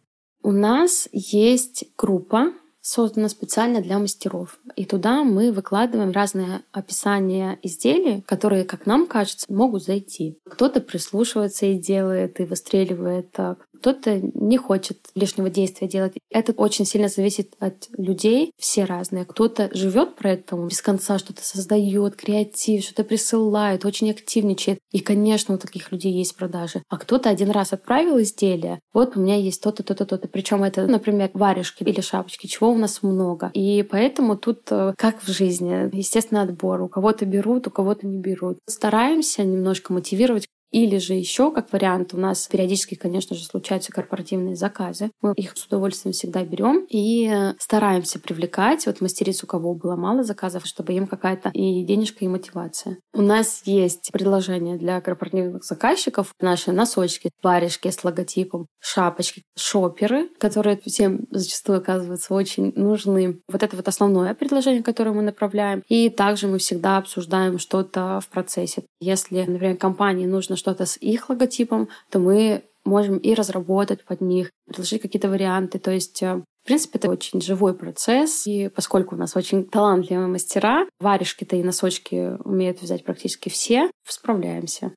У 0.43 0.51
нас 0.51 1.07
есть 1.11 1.85
группа 1.97 2.51
создана 2.81 3.29
специально 3.29 3.81
для 3.81 3.99
мастеров. 3.99 4.59
И 4.75 4.85
туда 4.85 5.23
мы 5.23 5.51
выкладываем 5.51 6.11
разные 6.11 6.61
описания 6.71 7.59
изделий, 7.61 8.21
которые, 8.21 8.65
как 8.65 8.85
нам 8.85 9.05
кажется, 9.07 9.45
могут 9.49 9.83
зайти. 9.83 10.37
Кто-то 10.49 10.79
прислушивается 10.79 11.65
и 11.65 11.77
делает, 11.77 12.39
и 12.39 12.45
выстреливает 12.45 13.31
так. 13.31 13.65
Кто-то 13.79 14.19
не 14.33 14.57
хочет 14.57 15.09
лишнего 15.15 15.49
действия 15.49 15.87
делать. 15.87 16.13
Это 16.29 16.51
очень 16.53 16.85
сильно 16.85 17.07
зависит 17.07 17.55
от 17.59 17.87
людей. 17.97 18.51
Все 18.57 18.83
разные. 18.83 19.25
Кто-то 19.25 19.69
живет 19.73 20.15
про 20.15 20.31
это, 20.31 20.55
без 20.55 20.81
конца 20.81 21.17
что-то 21.17 21.43
создает, 21.43 22.15
креатив, 22.15 22.83
что-то 22.83 23.03
присылает, 23.03 23.85
очень 23.85 24.11
активничает. 24.11 24.79
И, 24.91 24.99
конечно, 24.99 25.55
у 25.55 25.57
таких 25.57 25.91
людей 25.91 26.11
есть 26.11 26.35
продажи. 26.35 26.83
А 26.89 26.97
кто-то 26.97 27.29
один 27.29 27.51
раз 27.51 27.73
отправил 27.73 28.19
изделие. 28.21 28.79
Вот 28.93 29.15
у 29.15 29.21
меня 29.21 29.35
есть 29.35 29.61
то-то, 29.61 29.83
то-то, 29.83 30.05
то-то. 30.05 30.27
Причем 30.27 30.63
это, 30.63 30.85
например, 30.85 31.29
варежки 31.33 31.83
или 31.83 32.01
шапочки, 32.01 32.47
чего 32.47 32.71
у 32.71 32.77
нас 32.77 33.01
много. 33.01 33.51
И 33.53 33.83
поэтому 33.83 34.35
тут, 34.37 34.63
э, 34.71 34.93
как 34.97 35.21
в 35.23 35.31
жизни, 35.31 35.95
естественно, 35.95 36.41
отбор. 36.41 36.81
У 36.81 36.89
кого-то 36.89 37.25
берут, 37.25 37.67
у 37.67 37.71
кого-то 37.71 38.05
не 38.07 38.19
берут. 38.19 38.59
Стараемся 38.67 39.43
немножко 39.43 39.93
мотивировать 39.93 40.47
или 40.71 40.97
же 40.97 41.13
еще, 41.13 41.51
как 41.51 41.71
вариант, 41.73 42.13
у 42.13 42.17
нас 42.17 42.47
периодически, 42.47 42.95
конечно 42.95 43.35
же, 43.35 43.43
случаются 43.43 43.91
корпоративные 43.91 44.55
заказы. 44.55 45.11
Мы 45.21 45.33
их 45.35 45.57
с 45.57 45.65
удовольствием 45.65 46.13
всегда 46.13 46.43
берем 46.43 46.85
и 46.89 47.53
стараемся 47.59 48.19
привлекать 48.19 48.85
вот 48.85 49.01
мастериц, 49.01 49.43
у 49.43 49.47
кого 49.47 49.73
было 49.73 49.95
мало 49.95 50.23
заказов, 50.23 50.65
чтобы 50.65 50.93
им 50.93 51.07
какая-то 51.07 51.49
и 51.53 51.83
денежка, 51.83 52.25
и 52.25 52.27
мотивация. 52.27 52.97
У 53.13 53.21
нас 53.21 53.63
есть 53.65 54.11
предложение 54.11 54.77
для 54.77 55.01
корпоративных 55.01 55.63
заказчиков. 55.63 56.33
Наши 56.39 56.71
носочки, 56.71 57.31
варежки 57.41 57.89
с 57.89 58.03
логотипом, 58.03 58.67
шапочки, 58.79 59.43
шоперы, 59.57 60.29
которые 60.37 60.79
всем 60.85 61.25
зачастую 61.31 61.79
оказываются 61.79 62.33
очень 62.33 62.73
нужны. 62.75 63.41
Вот 63.47 63.63
это 63.63 63.75
вот 63.75 63.87
основное 63.87 64.33
предложение, 64.33 64.83
которое 64.83 65.11
мы 65.11 65.21
направляем. 65.21 65.83
И 65.87 66.09
также 66.09 66.47
мы 66.47 66.59
всегда 66.59 66.97
обсуждаем 66.97 67.59
что-то 67.59 68.19
в 68.21 68.29
процессе. 68.29 68.83
Если, 68.99 69.39
например, 69.39 69.77
компании 69.77 70.25
нужно 70.25 70.55
что-то 70.59 70.85
с 70.85 70.97
их 70.97 71.29
логотипом, 71.29 71.89
то 72.11 72.19
мы 72.19 72.63
можем 72.85 73.17
и 73.17 73.33
разработать 73.33 74.05
под 74.05 74.21
них, 74.21 74.51
предложить 74.65 75.01
какие-то 75.01 75.29
варианты. 75.29 75.79
То 75.79 75.91
есть 75.91 76.21
э, 76.23 76.43
в 76.63 76.67
принципе, 76.67 76.99
это 76.99 77.09
очень 77.09 77.41
живой 77.41 77.73
процесс, 77.73 78.45
и 78.45 78.69
поскольку 78.69 79.15
у 79.15 79.17
нас 79.17 79.35
очень 79.35 79.63
талантливые 79.63 80.27
мастера, 80.27 80.85
варежки-то 80.99 81.55
и 81.55 81.63
носочки 81.63 82.37
умеют 82.43 82.81
взять 82.81 83.03
практически 83.03 83.49
все, 83.49 83.89
справляемся. 84.07 84.91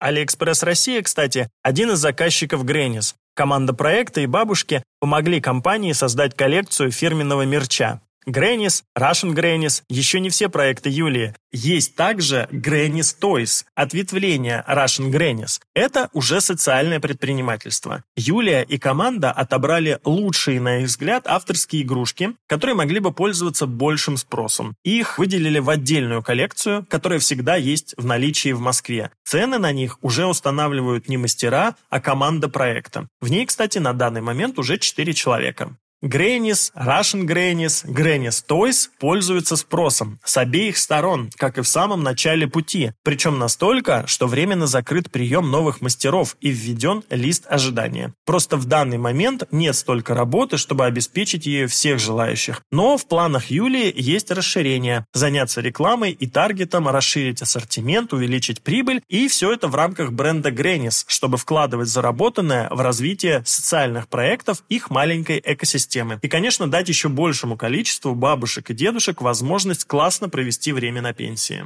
Алиэкспресс 0.00 0.62
Россия, 0.62 1.02
кстати, 1.02 1.48
один 1.62 1.90
из 1.90 1.98
заказчиков 1.98 2.64
Grannies. 2.64 3.14
Команда 3.34 3.74
проекта 3.74 4.20
и 4.20 4.26
бабушки 4.26 4.82
помогли 5.00 5.40
компании 5.40 5.92
создать 5.92 6.34
коллекцию 6.34 6.92
фирменного 6.92 7.42
мерча. 7.42 8.00
Грэннис, 8.28 8.84
Russian 8.96 9.32
Grannies– 9.32 9.82
еще 9.88 10.20
не 10.20 10.28
все 10.28 10.50
проекты 10.50 10.90
Юлии. 10.90 11.34
Есть 11.50 11.96
также 11.96 12.46
Granny's 12.52 13.16
Toys– 13.18 13.64
ответвление 13.74 14.62
Russian 14.68 15.10
Grannies. 15.10 15.60
Это 15.74 16.10
уже 16.12 16.42
социальное 16.42 17.00
предпринимательство. 17.00 18.04
Юлия 18.16 18.60
и 18.64 18.76
команда 18.76 19.32
отобрали 19.32 19.98
лучшие, 20.04 20.60
на 20.60 20.80
их 20.80 20.88
взгляд, 20.88 21.26
авторские 21.26 21.80
игрушки, 21.80 22.34
которые 22.46 22.76
могли 22.76 23.00
бы 23.00 23.12
пользоваться 23.12 23.66
большим 23.66 24.18
спросом. 24.18 24.76
Их 24.84 25.16
выделили 25.16 25.58
в 25.58 25.70
отдельную 25.70 26.22
коллекцию, 26.22 26.84
которая 26.90 27.20
всегда 27.20 27.56
есть 27.56 27.94
в 27.96 28.04
наличии 28.04 28.52
в 28.52 28.60
Москве. 28.60 29.10
Цены 29.24 29.56
на 29.56 29.72
них 29.72 29.96
уже 30.02 30.26
устанавливают 30.26 31.08
не 31.08 31.16
мастера, 31.16 31.76
а 31.88 31.98
команда 31.98 32.50
проекта. 32.50 33.08
В 33.22 33.30
ней, 33.30 33.46
кстати, 33.46 33.78
на 33.78 33.94
данный 33.94 34.20
момент 34.20 34.58
уже 34.58 34.76
4 34.76 35.14
человека. 35.14 35.78
Грэннис, 36.00 36.70
Russian 36.76 37.26
Grannies, 37.26 37.84
Grannies 37.84 38.44
Toys 38.48 38.88
пользуются 39.00 39.56
спросом 39.56 40.20
с 40.22 40.36
обеих 40.36 40.78
сторон, 40.78 41.28
как 41.36 41.58
и 41.58 41.62
в 41.62 41.66
самом 41.66 42.04
начале 42.04 42.46
пути, 42.46 42.92
причем 43.02 43.40
настолько, 43.40 44.06
что 44.06 44.28
временно 44.28 44.68
закрыт 44.68 45.10
прием 45.10 45.50
новых 45.50 45.80
мастеров 45.80 46.36
и 46.40 46.50
введен 46.50 47.02
лист 47.10 47.46
ожидания. 47.48 48.14
Просто 48.24 48.56
в 48.56 48.66
данный 48.66 48.98
момент 48.98 49.42
нет 49.50 49.74
столько 49.74 50.14
работы, 50.14 50.56
чтобы 50.56 50.84
обеспечить 50.84 51.46
ею 51.46 51.68
всех 51.68 51.98
желающих. 51.98 52.62
Но 52.70 52.96
в 52.96 53.08
планах 53.08 53.50
Юлии 53.50 53.92
есть 53.96 54.30
расширение, 54.30 55.04
заняться 55.12 55.60
рекламой 55.60 56.12
и 56.12 56.28
таргетом, 56.28 56.86
расширить 56.86 57.42
ассортимент, 57.42 58.12
увеличить 58.12 58.62
прибыль 58.62 59.02
и 59.08 59.26
все 59.26 59.52
это 59.52 59.66
в 59.66 59.74
рамках 59.74 60.12
бренда 60.12 60.50
Grannies, 60.50 61.06
чтобы 61.08 61.38
вкладывать 61.38 61.88
заработанное 61.88 62.68
в 62.70 62.80
развитие 62.82 63.42
социальных 63.44 64.06
проектов 64.06 64.62
их 64.68 64.90
маленькой 64.90 65.42
экосистемы 65.44 65.87
системы. 65.88 66.18
И, 66.22 66.28
конечно, 66.28 66.70
дать 66.70 66.88
еще 66.88 67.08
большему 67.08 67.56
количеству 67.56 68.14
бабушек 68.14 68.70
и 68.70 68.74
дедушек 68.74 69.22
возможность 69.22 69.84
классно 69.84 70.28
провести 70.28 70.72
время 70.72 71.00
на 71.02 71.12
пенсии. 71.12 71.64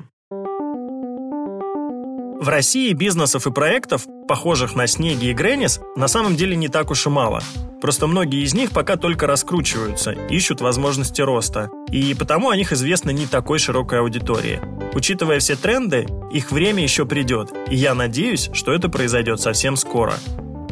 В 2.41 2.49
России 2.49 2.93
бизнесов 2.93 3.47
и 3.47 3.53
проектов, 3.53 4.05
похожих 4.27 4.75
на 4.75 4.89
Снеги 4.89 5.27
и 5.27 5.33
Греннис, 5.33 5.81
на 5.95 6.09
самом 6.09 6.35
деле 6.35 6.57
не 6.57 6.67
так 6.67 6.91
уж 6.91 7.07
и 7.07 7.09
мало. 7.09 7.41
Просто 7.81 8.09
многие 8.09 8.43
из 8.43 8.53
них 8.53 8.73
пока 8.73 8.97
только 8.97 9.29
раскручиваются, 9.29 10.11
ищут 10.11 10.61
возможности 10.61 11.21
роста. 11.21 11.71
И 11.93 12.15
потому 12.15 12.51
о 12.51 12.57
них 12.57 12.73
известно 12.73 13.11
не 13.11 13.27
такой 13.27 13.61
широкой 13.61 14.01
аудитории. 14.01 14.61
Учитывая 14.95 15.39
все 15.39 15.55
тренды, 15.55 16.09
их 16.33 16.51
время 16.51 16.83
еще 16.83 17.07
придет. 17.07 17.53
И 17.71 17.77
я 17.77 17.95
надеюсь, 17.95 18.51
что 18.53 18.73
это 18.73 18.89
произойдет 18.89 19.41
совсем 19.41 19.77
скоро. 19.77 20.15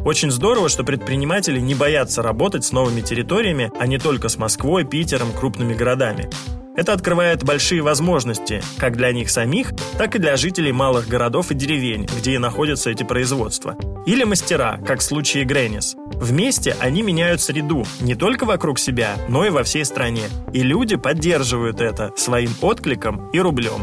Очень 0.05 0.31
здорово, 0.31 0.69
что 0.69 0.83
предприниматели 0.83 1.61
не 1.61 1.75
боятся 1.75 2.23
работать 2.23 2.65
с 2.65 2.73
новыми 2.73 3.03
территориями, 3.03 3.71
а 3.79 3.87
не 3.87 3.99
только 3.99 4.29
с 4.29 4.39
Москвой, 4.39 4.85
Питером, 4.85 5.33
крупными 5.33 5.75
городами. 5.75 6.31
Это 6.75 6.95
открывает 6.95 7.45
большие 7.45 7.83
возможности 7.83 8.63
как 8.79 8.97
для 8.97 9.13
них 9.13 9.29
самих, 9.29 9.73
так 9.99 10.17
и 10.17 10.19
для 10.19 10.37
жителей 10.39 10.73
малых 10.73 11.09
городов 11.09 11.51
и 11.51 11.55
деревень, 11.55 12.09
где 12.19 12.35
и 12.35 12.39
находятся 12.39 12.89
эти 12.89 13.03
производства. 13.03 13.77
Или 14.07 14.25
мастера, 14.25 14.81
как 14.87 15.01
в 15.01 15.03
случае 15.03 15.45
Grannies. 15.45 15.95
Вместе 16.15 16.75
они 16.81 17.03
меняют 17.03 17.43
среду 17.43 17.85
не 18.01 18.15
только 18.15 18.47
вокруг 18.47 18.79
себя, 18.79 19.17
но 19.29 19.45
и 19.45 19.51
во 19.51 19.63
всей 19.65 19.85
стране. 19.85 20.23
И 20.55 20.63
люди 20.63 20.97
поддерживают 20.97 21.83
это 21.83 22.13
своим 22.17 22.51
откликом 22.63 23.29
и 23.31 23.41
рублем. 23.41 23.83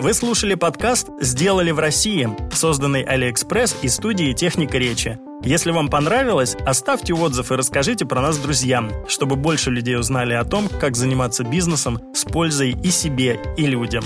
Вы 0.00 0.14
слушали 0.14 0.54
подкаст 0.54 1.08
«Сделали 1.20 1.70
в 1.70 1.78
России», 1.78 2.28
созданный 2.52 3.02
Алиэкспресс 3.02 3.76
и 3.82 3.88
студией 3.88 4.34
«Техника 4.34 4.78
речи». 4.78 5.18
Если 5.44 5.72
вам 5.72 5.88
понравилось, 5.88 6.56
оставьте 6.64 7.12
отзыв 7.12 7.52
и 7.52 7.54
расскажите 7.54 8.06
про 8.06 8.22
нас 8.22 8.38
друзьям, 8.38 8.90
чтобы 9.06 9.36
больше 9.36 9.70
людей 9.70 9.98
узнали 9.98 10.32
о 10.32 10.44
том, 10.44 10.68
как 10.68 10.96
заниматься 10.96 11.44
бизнесом 11.44 12.00
с 12.14 12.24
пользой 12.24 12.70
и 12.70 12.90
себе, 12.90 13.38
и 13.58 13.66
людям. 13.66 14.04